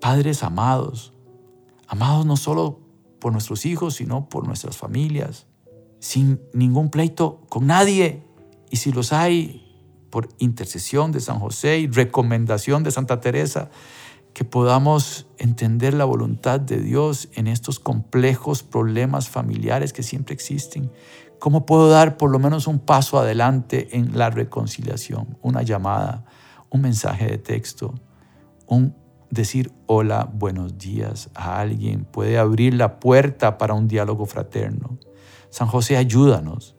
Padres 0.00 0.42
amados, 0.42 1.12
amados 1.86 2.26
no 2.26 2.36
solo 2.36 2.80
por 3.20 3.32
nuestros 3.32 3.66
hijos, 3.66 3.94
sino 3.94 4.28
por 4.28 4.46
nuestras 4.46 4.76
familias, 4.76 5.46
sin 5.98 6.40
ningún 6.52 6.90
pleito 6.90 7.40
con 7.48 7.66
nadie. 7.66 8.24
Y 8.70 8.76
si 8.76 8.92
los 8.92 9.12
hay, 9.12 9.64
por 10.10 10.28
intercesión 10.38 11.12
de 11.12 11.20
San 11.20 11.38
José 11.38 11.78
y 11.78 11.86
recomendación 11.88 12.82
de 12.82 12.90
Santa 12.90 13.20
Teresa, 13.20 13.70
que 14.32 14.44
podamos 14.44 15.26
entender 15.38 15.94
la 15.94 16.04
voluntad 16.04 16.60
de 16.60 16.78
Dios 16.78 17.28
en 17.34 17.48
estos 17.48 17.80
complejos 17.80 18.62
problemas 18.62 19.28
familiares 19.28 19.92
que 19.92 20.02
siempre 20.02 20.34
existen. 20.34 20.92
¿Cómo 21.38 21.66
puedo 21.66 21.88
dar 21.88 22.16
por 22.16 22.30
lo 22.30 22.38
menos 22.38 22.66
un 22.66 22.78
paso 22.78 23.18
adelante 23.18 23.96
en 23.96 24.16
la 24.16 24.30
reconciliación? 24.30 25.38
Una 25.42 25.62
llamada, 25.62 26.24
un 26.70 26.82
mensaje 26.82 27.26
de 27.26 27.38
texto, 27.38 27.94
un 28.66 28.94
decir 29.30 29.72
hola, 29.86 30.28
buenos 30.32 30.78
días 30.78 31.30
a 31.34 31.60
alguien, 31.60 32.04
puede 32.04 32.38
abrir 32.38 32.74
la 32.74 33.00
puerta 33.00 33.58
para 33.58 33.74
un 33.74 33.88
diálogo 33.88 34.26
fraterno. 34.26 34.98
San 35.50 35.68
José, 35.68 35.96
ayúdanos 35.96 36.76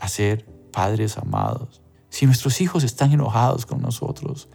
a 0.00 0.08
ser 0.08 0.46
padres 0.72 1.18
amados. 1.18 1.82
Si 2.08 2.26
nuestros 2.26 2.60
hijos 2.60 2.84
están 2.84 3.12
enojados 3.12 3.66
con 3.66 3.80
nosotros, 3.80 4.48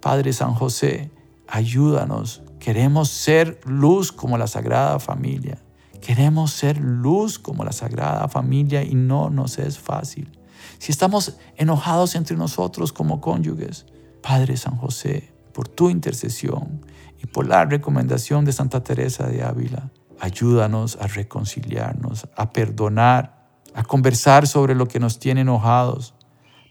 Padre 0.00 0.32
San 0.32 0.54
José, 0.54 1.10
ayúdanos. 1.46 2.42
Queremos 2.58 3.10
ser 3.10 3.60
luz 3.64 4.12
como 4.12 4.38
la 4.38 4.46
Sagrada 4.46 4.98
Familia. 4.98 5.62
Queremos 6.00 6.52
ser 6.52 6.78
luz 6.78 7.38
como 7.38 7.64
la 7.64 7.72
Sagrada 7.72 8.28
Familia 8.28 8.82
y 8.82 8.94
no 8.94 9.30
nos 9.30 9.58
es 9.58 9.78
fácil. 9.78 10.30
Si 10.78 10.92
estamos 10.92 11.36
enojados 11.56 12.14
entre 12.14 12.36
nosotros 12.36 12.92
como 12.92 13.20
cónyuges, 13.20 13.86
Padre 14.22 14.56
San 14.56 14.76
José, 14.76 15.29
por 15.52 15.68
tu 15.68 15.90
intercesión 15.90 16.84
y 17.22 17.26
por 17.26 17.46
la 17.46 17.64
recomendación 17.64 18.44
de 18.44 18.52
Santa 18.52 18.82
Teresa 18.82 19.26
de 19.26 19.42
Ávila, 19.42 19.90
ayúdanos 20.20 20.96
a 21.00 21.06
reconciliarnos, 21.06 22.28
a 22.36 22.52
perdonar, 22.52 23.48
a 23.74 23.82
conversar 23.82 24.46
sobre 24.46 24.74
lo 24.74 24.86
que 24.86 25.00
nos 25.00 25.18
tiene 25.18 25.42
enojados, 25.42 26.14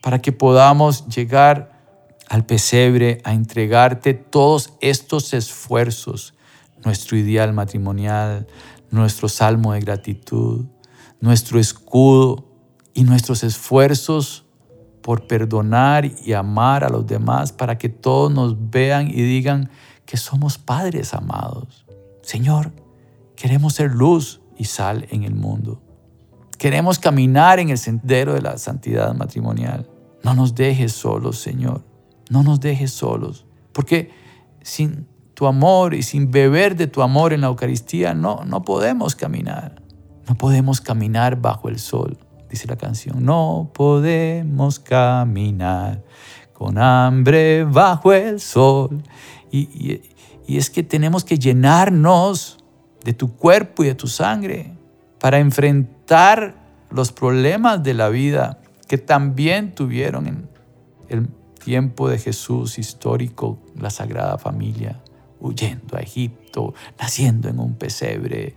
para 0.02 0.20
que 0.22 0.32
podamos 0.32 1.08
llegar 1.08 1.80
al 2.30 2.46
pesebre 2.46 3.22
a 3.24 3.34
entregarte 3.34 4.14
todos 4.14 4.74
estos 4.82 5.34
esfuerzos, 5.34 6.36
nuestro 6.86 7.18
ideal 7.18 7.54
matrimonial, 7.54 8.48
nuestro 8.92 9.28
salmo 9.28 9.74
de 9.74 9.82
gratitud, 9.82 10.66
nuestro 11.20 11.60
escudo 11.60 12.46
y 12.94 13.04
nuestros 13.04 13.44
esfuerzos 13.44 14.46
por 15.02 15.28
perdonar 15.28 16.06
y 16.06 16.34
amar 16.34 16.84
a 16.84 16.90
los 16.90 17.08
demás 17.08 17.52
para 17.52 17.78
que 17.78 17.90
todos 17.90 18.32
nos 18.32 18.70
vean 18.70 19.08
y 19.08 19.22
digan 19.22 19.70
que 20.06 20.18
somos 20.18 20.58
padres 20.58 21.14
amados. 21.14 21.86
Señor, 22.22 22.72
queremos 23.36 23.74
ser 23.74 23.92
luz 23.92 24.42
y 24.58 24.66
sal 24.66 25.08
en 25.10 25.24
el 25.24 25.36
mundo. 25.36 25.82
Queremos 26.58 27.00
caminar 27.00 27.60
en 27.60 27.70
el 27.70 27.78
sendero 27.78 28.34
de 28.34 28.42
la 28.42 28.58
santidad 28.58 29.14
matrimonial. 29.16 29.90
No 30.24 30.34
nos 30.34 30.56
dejes 30.56 30.92
solos, 30.92 31.40
Señor. 31.40 31.86
No 32.30 32.44
nos 32.44 32.60
dejes 32.60 32.92
solos. 32.92 33.46
Porque 33.72 34.12
sin 34.62 35.08
tu 35.34 35.48
amor 35.48 35.94
y 35.94 36.04
sin 36.04 36.32
beber 36.32 36.76
de 36.76 36.88
tu 36.88 37.02
amor 37.02 37.32
en 37.32 37.42
la 37.42 37.48
Eucaristía, 37.48 38.14
no, 38.14 38.44
no 38.46 38.64
podemos 38.64 39.16
caminar. 39.16 39.82
No 40.28 40.36
podemos 40.36 40.82
caminar 40.82 41.40
bajo 41.40 41.70
el 41.70 41.80
sol 41.80 42.18
dice 42.50 42.68
la 42.68 42.76
canción, 42.76 43.24
no 43.24 43.70
podemos 43.74 44.80
caminar 44.80 46.04
con 46.54 46.78
hambre 46.78 47.64
bajo 47.64 48.12
el 48.12 48.40
sol. 48.40 49.02
Y, 49.52 50.02
es 50.48 50.70
que 50.70 50.82
tenemos 50.84 51.24
que 51.24 51.38
llenarnos 51.38 52.58
de 53.04 53.14
tu 53.14 53.36
cuerpo 53.36 53.84
y 53.84 53.88
de 53.88 53.96
tu 53.96 54.08
sangre 54.08 54.74
para 55.20 55.38
enfrentar 55.38 56.56
los 56.90 57.12
problemas 57.12 57.84
de 57.84 57.94
la 57.94 58.10
vida 58.10 58.60
que 58.88 58.98
también 58.98 59.76
tuvieron 59.76 60.26
en 60.26 60.50
el 61.08 61.28
tiempo 61.64 62.10
de 62.10 62.18
Jesús 62.18 62.80
histórico, 62.80 63.60
la 63.76 63.92
Sagrada 63.92 64.40
Familia, 64.40 65.00
huyendo 65.40 65.98
a 65.98 66.00
Egipto, 66.00 66.74
naciendo 67.00 67.48
en 67.48 67.60
un 67.60 67.76
pesebre, 67.76 68.56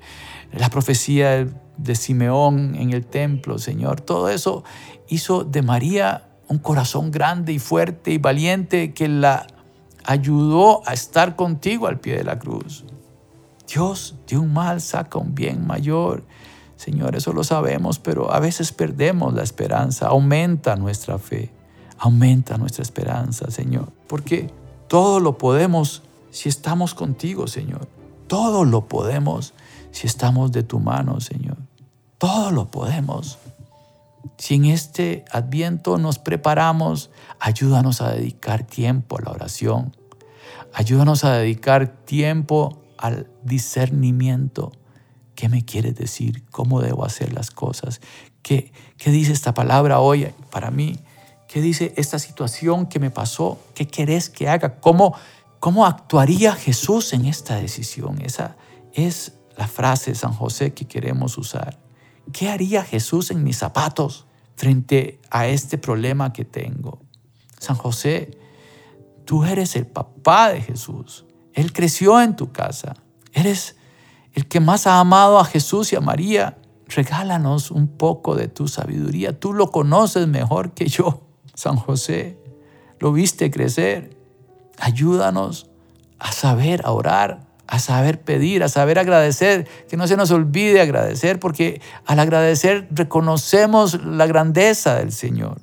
la 0.53 0.71
profecía 0.71 1.47
de 1.77 1.95
Simeón 1.95 2.75
en 2.75 2.93
el 2.93 3.07
templo, 3.07 3.59
Señor. 3.59 4.01
Todo 4.01 4.29
eso 4.29 4.65
hizo 5.09 5.45
de 5.45 5.63
María 5.63 6.29
un 6.49 6.59
corazón 6.59 7.11
grande 7.11 7.53
y 7.53 7.59
fuerte 7.59 8.13
y 8.13 8.19
valiente 8.19 8.93
que 8.93 9.09
la 9.09 9.47
ayudó 10.05 10.87
a 10.87 10.93
estar 10.93 11.37
contigo 11.37 11.87
al 11.87 12.01
pie 12.01 12.17
de 12.17 12.25
la 12.25 12.39
cruz. 12.39 12.85
Dios 13.67 14.17
de 14.27 14.37
un 14.37 14.53
mal 14.53 14.81
saca 14.81 15.19
un 15.19 15.35
bien 15.35 15.67
mayor. 15.67 16.25
Señor, 16.77 17.17
eso 17.17 17.33
lo 17.33 17.45
sabemos, 17.45 17.99
pero 17.99 18.33
a 18.33 18.41
veces 18.41 18.73
perdemos 18.73 19.33
la 19.35 19.43
esperanza. 19.43 20.09
Aumenta 20.09 20.77
nuestra 20.77 21.19
fe, 21.19 21.51
aumenta 21.97 22.59
nuestra 22.59 22.83
esperanza, 22.83 23.51
Señor. 23.51 23.93
Porque 24.09 24.51
todo 24.89 25.21
lo 25.21 25.39
podemos 25.39 26.03
si 26.31 26.49
estamos 26.49 26.95
contigo, 26.95 27.47
Señor. 27.47 27.87
Todo 28.27 28.65
lo 28.65 28.89
podemos 28.89 29.55
si 29.93 30.07
estamos 30.07 30.51
de 30.51 30.63
tu 30.65 30.81
mano, 30.81 31.21
Señor. 31.21 31.59
Todo 32.19 32.51
lo 32.51 32.71
podemos. 32.71 33.39
Si 34.39 34.55
en 34.55 34.65
este 34.65 35.25
adviento 35.31 35.99
nos 35.99 36.19
preparamos, 36.19 37.11
ayúdanos 37.39 38.01
a 38.01 38.11
dedicar 38.11 38.65
tiempo 38.65 39.19
a 39.19 39.23
la 39.23 39.31
oración. 39.31 39.97
Ayúdanos 40.73 41.25
a 41.25 41.35
dedicar 41.35 41.87
tiempo 42.05 42.83
al 42.97 43.29
discernimiento. 43.43 44.73
¿Qué 45.35 45.49
me 45.49 45.65
quieres 45.65 45.95
decir? 45.97 46.45
¿Cómo 46.51 46.81
debo 46.81 47.05
hacer 47.05 47.33
las 47.33 47.51
cosas? 47.51 48.01
¿Qué, 48.43 48.73
qué 48.97 49.11
dice 49.11 49.33
esta 49.33 49.55
palabra 49.55 50.01
hoy 50.01 50.29
para 50.51 50.71
mí? 50.71 50.99
¿Qué 51.49 51.61
dice 51.61 51.93
esta 51.97 52.19
situación 52.19 52.87
que 52.87 52.99
me 52.99 53.11
pasó? 53.11 53.59
¿Qué 53.75 53.87
querés 53.87 54.31
que 54.31 54.49
haga? 54.49 54.81
¿Cómo, 54.81 55.15
cómo 55.61 55.85
actuaría 55.85 56.55
Jesús 56.55 57.13
en 57.13 57.27
esta 57.27 57.57
decisión? 57.57 58.23
Esa 58.23 58.57
es 58.95 59.35
la 59.57 59.67
frase 59.67 60.15
San 60.15 60.33
José 60.33 60.73
que 60.73 60.87
queremos 60.87 61.39
usar. 61.39 61.79
¿Qué 62.33 62.49
haría 62.49 62.85
Jesús 62.85 63.31
en 63.31 63.43
mis 63.43 63.59
zapatos 63.59 64.27
frente 64.57 65.21
a 65.31 65.47
este 65.47 65.79
problema 65.79 66.33
que 66.33 66.45
tengo? 66.45 67.01
San 67.59 67.77
José, 67.77 68.39
tú 69.25 69.45
eres 69.45 69.77
el 69.77 69.87
papá 69.87 70.53
de 70.53 70.61
Jesús. 70.61 71.27
Él 71.55 71.73
creció 71.73 72.21
en 72.21 72.37
tu 72.37 72.53
casa. 72.53 72.95
Eres 73.33 73.77
el 74.33 74.49
que 74.49 74.61
más 74.61 74.87
ha 74.87 74.99
amado 74.99 75.39
a 75.39 75.45
Jesús 75.45 75.93
y 75.93 75.97
a 75.97 76.01
María. 76.01 76.59
Regálanos 76.87 77.71
un 77.71 77.89
poco 77.89 78.35
de 78.35 78.49
tu 78.49 78.69
sabiduría. 78.69 79.39
Tú 79.39 79.53
lo 79.53 79.71
conoces 79.71 80.27
mejor 80.27 80.73
que 80.73 80.87
yo, 80.87 81.23
San 81.55 81.77
José. 81.77 82.39
Lo 82.99 83.13
viste 83.13 83.51
crecer. 83.51 84.17
Ayúdanos 84.79 85.71
a 86.19 86.33
saber 86.33 86.83
a 86.85 86.93
orar 86.93 87.52
a 87.73 87.79
saber 87.79 88.21
pedir, 88.21 88.63
a 88.63 88.69
saber 88.69 88.99
agradecer, 88.99 89.67
que 89.89 89.97
no 89.97 90.07
se 90.07 90.19
nos 90.19 90.31
olvide 90.31 90.83
agradecer, 90.83 91.41
porque 91.41 91.81
al 92.05 92.21
agradecer 92.21 92.87
reconocemos 92.91 94.05
la 94.05 94.27
grandeza 94.27 94.97
del 94.97 95.11
Señor. 95.11 95.63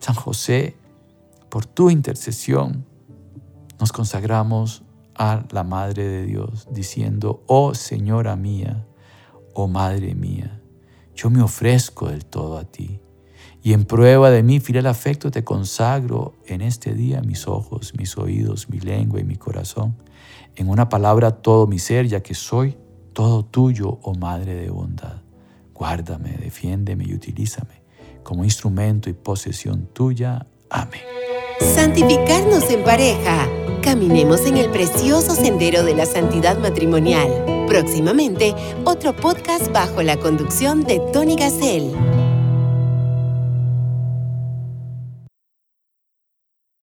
San 0.00 0.14
José, 0.14 0.78
por 1.50 1.66
tu 1.66 1.90
intercesión, 1.90 2.86
nos 3.78 3.92
consagramos 3.92 4.82
a 5.14 5.44
la 5.50 5.62
Madre 5.62 6.08
de 6.08 6.24
Dios, 6.24 6.66
diciendo, 6.70 7.44
oh 7.46 7.74
Señora 7.74 8.34
mía, 8.34 8.86
oh 9.52 9.68
Madre 9.68 10.14
mía, 10.14 10.62
yo 11.14 11.28
me 11.28 11.42
ofrezco 11.42 12.08
del 12.08 12.24
todo 12.24 12.56
a 12.56 12.64
ti. 12.64 12.98
Y 13.62 13.74
en 13.74 13.84
prueba 13.84 14.30
de 14.30 14.42
mi 14.42 14.58
fiel 14.58 14.86
afecto 14.86 15.30
te 15.30 15.44
consagro 15.44 16.32
en 16.46 16.62
este 16.62 16.94
día 16.94 17.20
mis 17.20 17.46
ojos, 17.46 17.92
mis 17.98 18.16
oídos, 18.16 18.70
mi 18.70 18.80
lengua 18.80 19.20
y 19.20 19.24
mi 19.24 19.36
corazón 19.36 19.98
en 20.56 20.68
una 20.68 20.88
palabra 20.88 21.30
todo 21.30 21.66
mi 21.66 21.78
ser, 21.78 22.06
ya 22.06 22.22
que 22.22 22.34
soy 22.34 22.76
todo 23.12 23.44
tuyo, 23.44 23.98
oh 24.02 24.14
Madre 24.14 24.54
de 24.54 24.70
bondad. 24.70 25.22
Guárdame, 25.74 26.32
defiéndeme 26.32 27.04
y 27.04 27.14
utilízame 27.14 27.80
como 28.22 28.44
instrumento 28.44 29.10
y 29.10 29.12
posesión 29.12 29.88
tuya. 29.92 30.46
Amén. 30.68 31.00
Santificarnos 31.60 32.70
en 32.70 32.84
pareja. 32.84 33.48
Caminemos 33.82 34.46
en 34.46 34.56
el 34.56 34.70
precioso 34.70 35.34
sendero 35.34 35.82
de 35.82 35.94
la 35.94 36.06
santidad 36.06 36.58
matrimonial. 36.58 37.66
Próximamente, 37.66 38.54
otro 38.84 39.16
podcast 39.16 39.72
bajo 39.72 40.02
la 40.02 40.16
conducción 40.16 40.84
de 40.84 41.00
Tony 41.12 41.36
Gassel. 41.36 41.92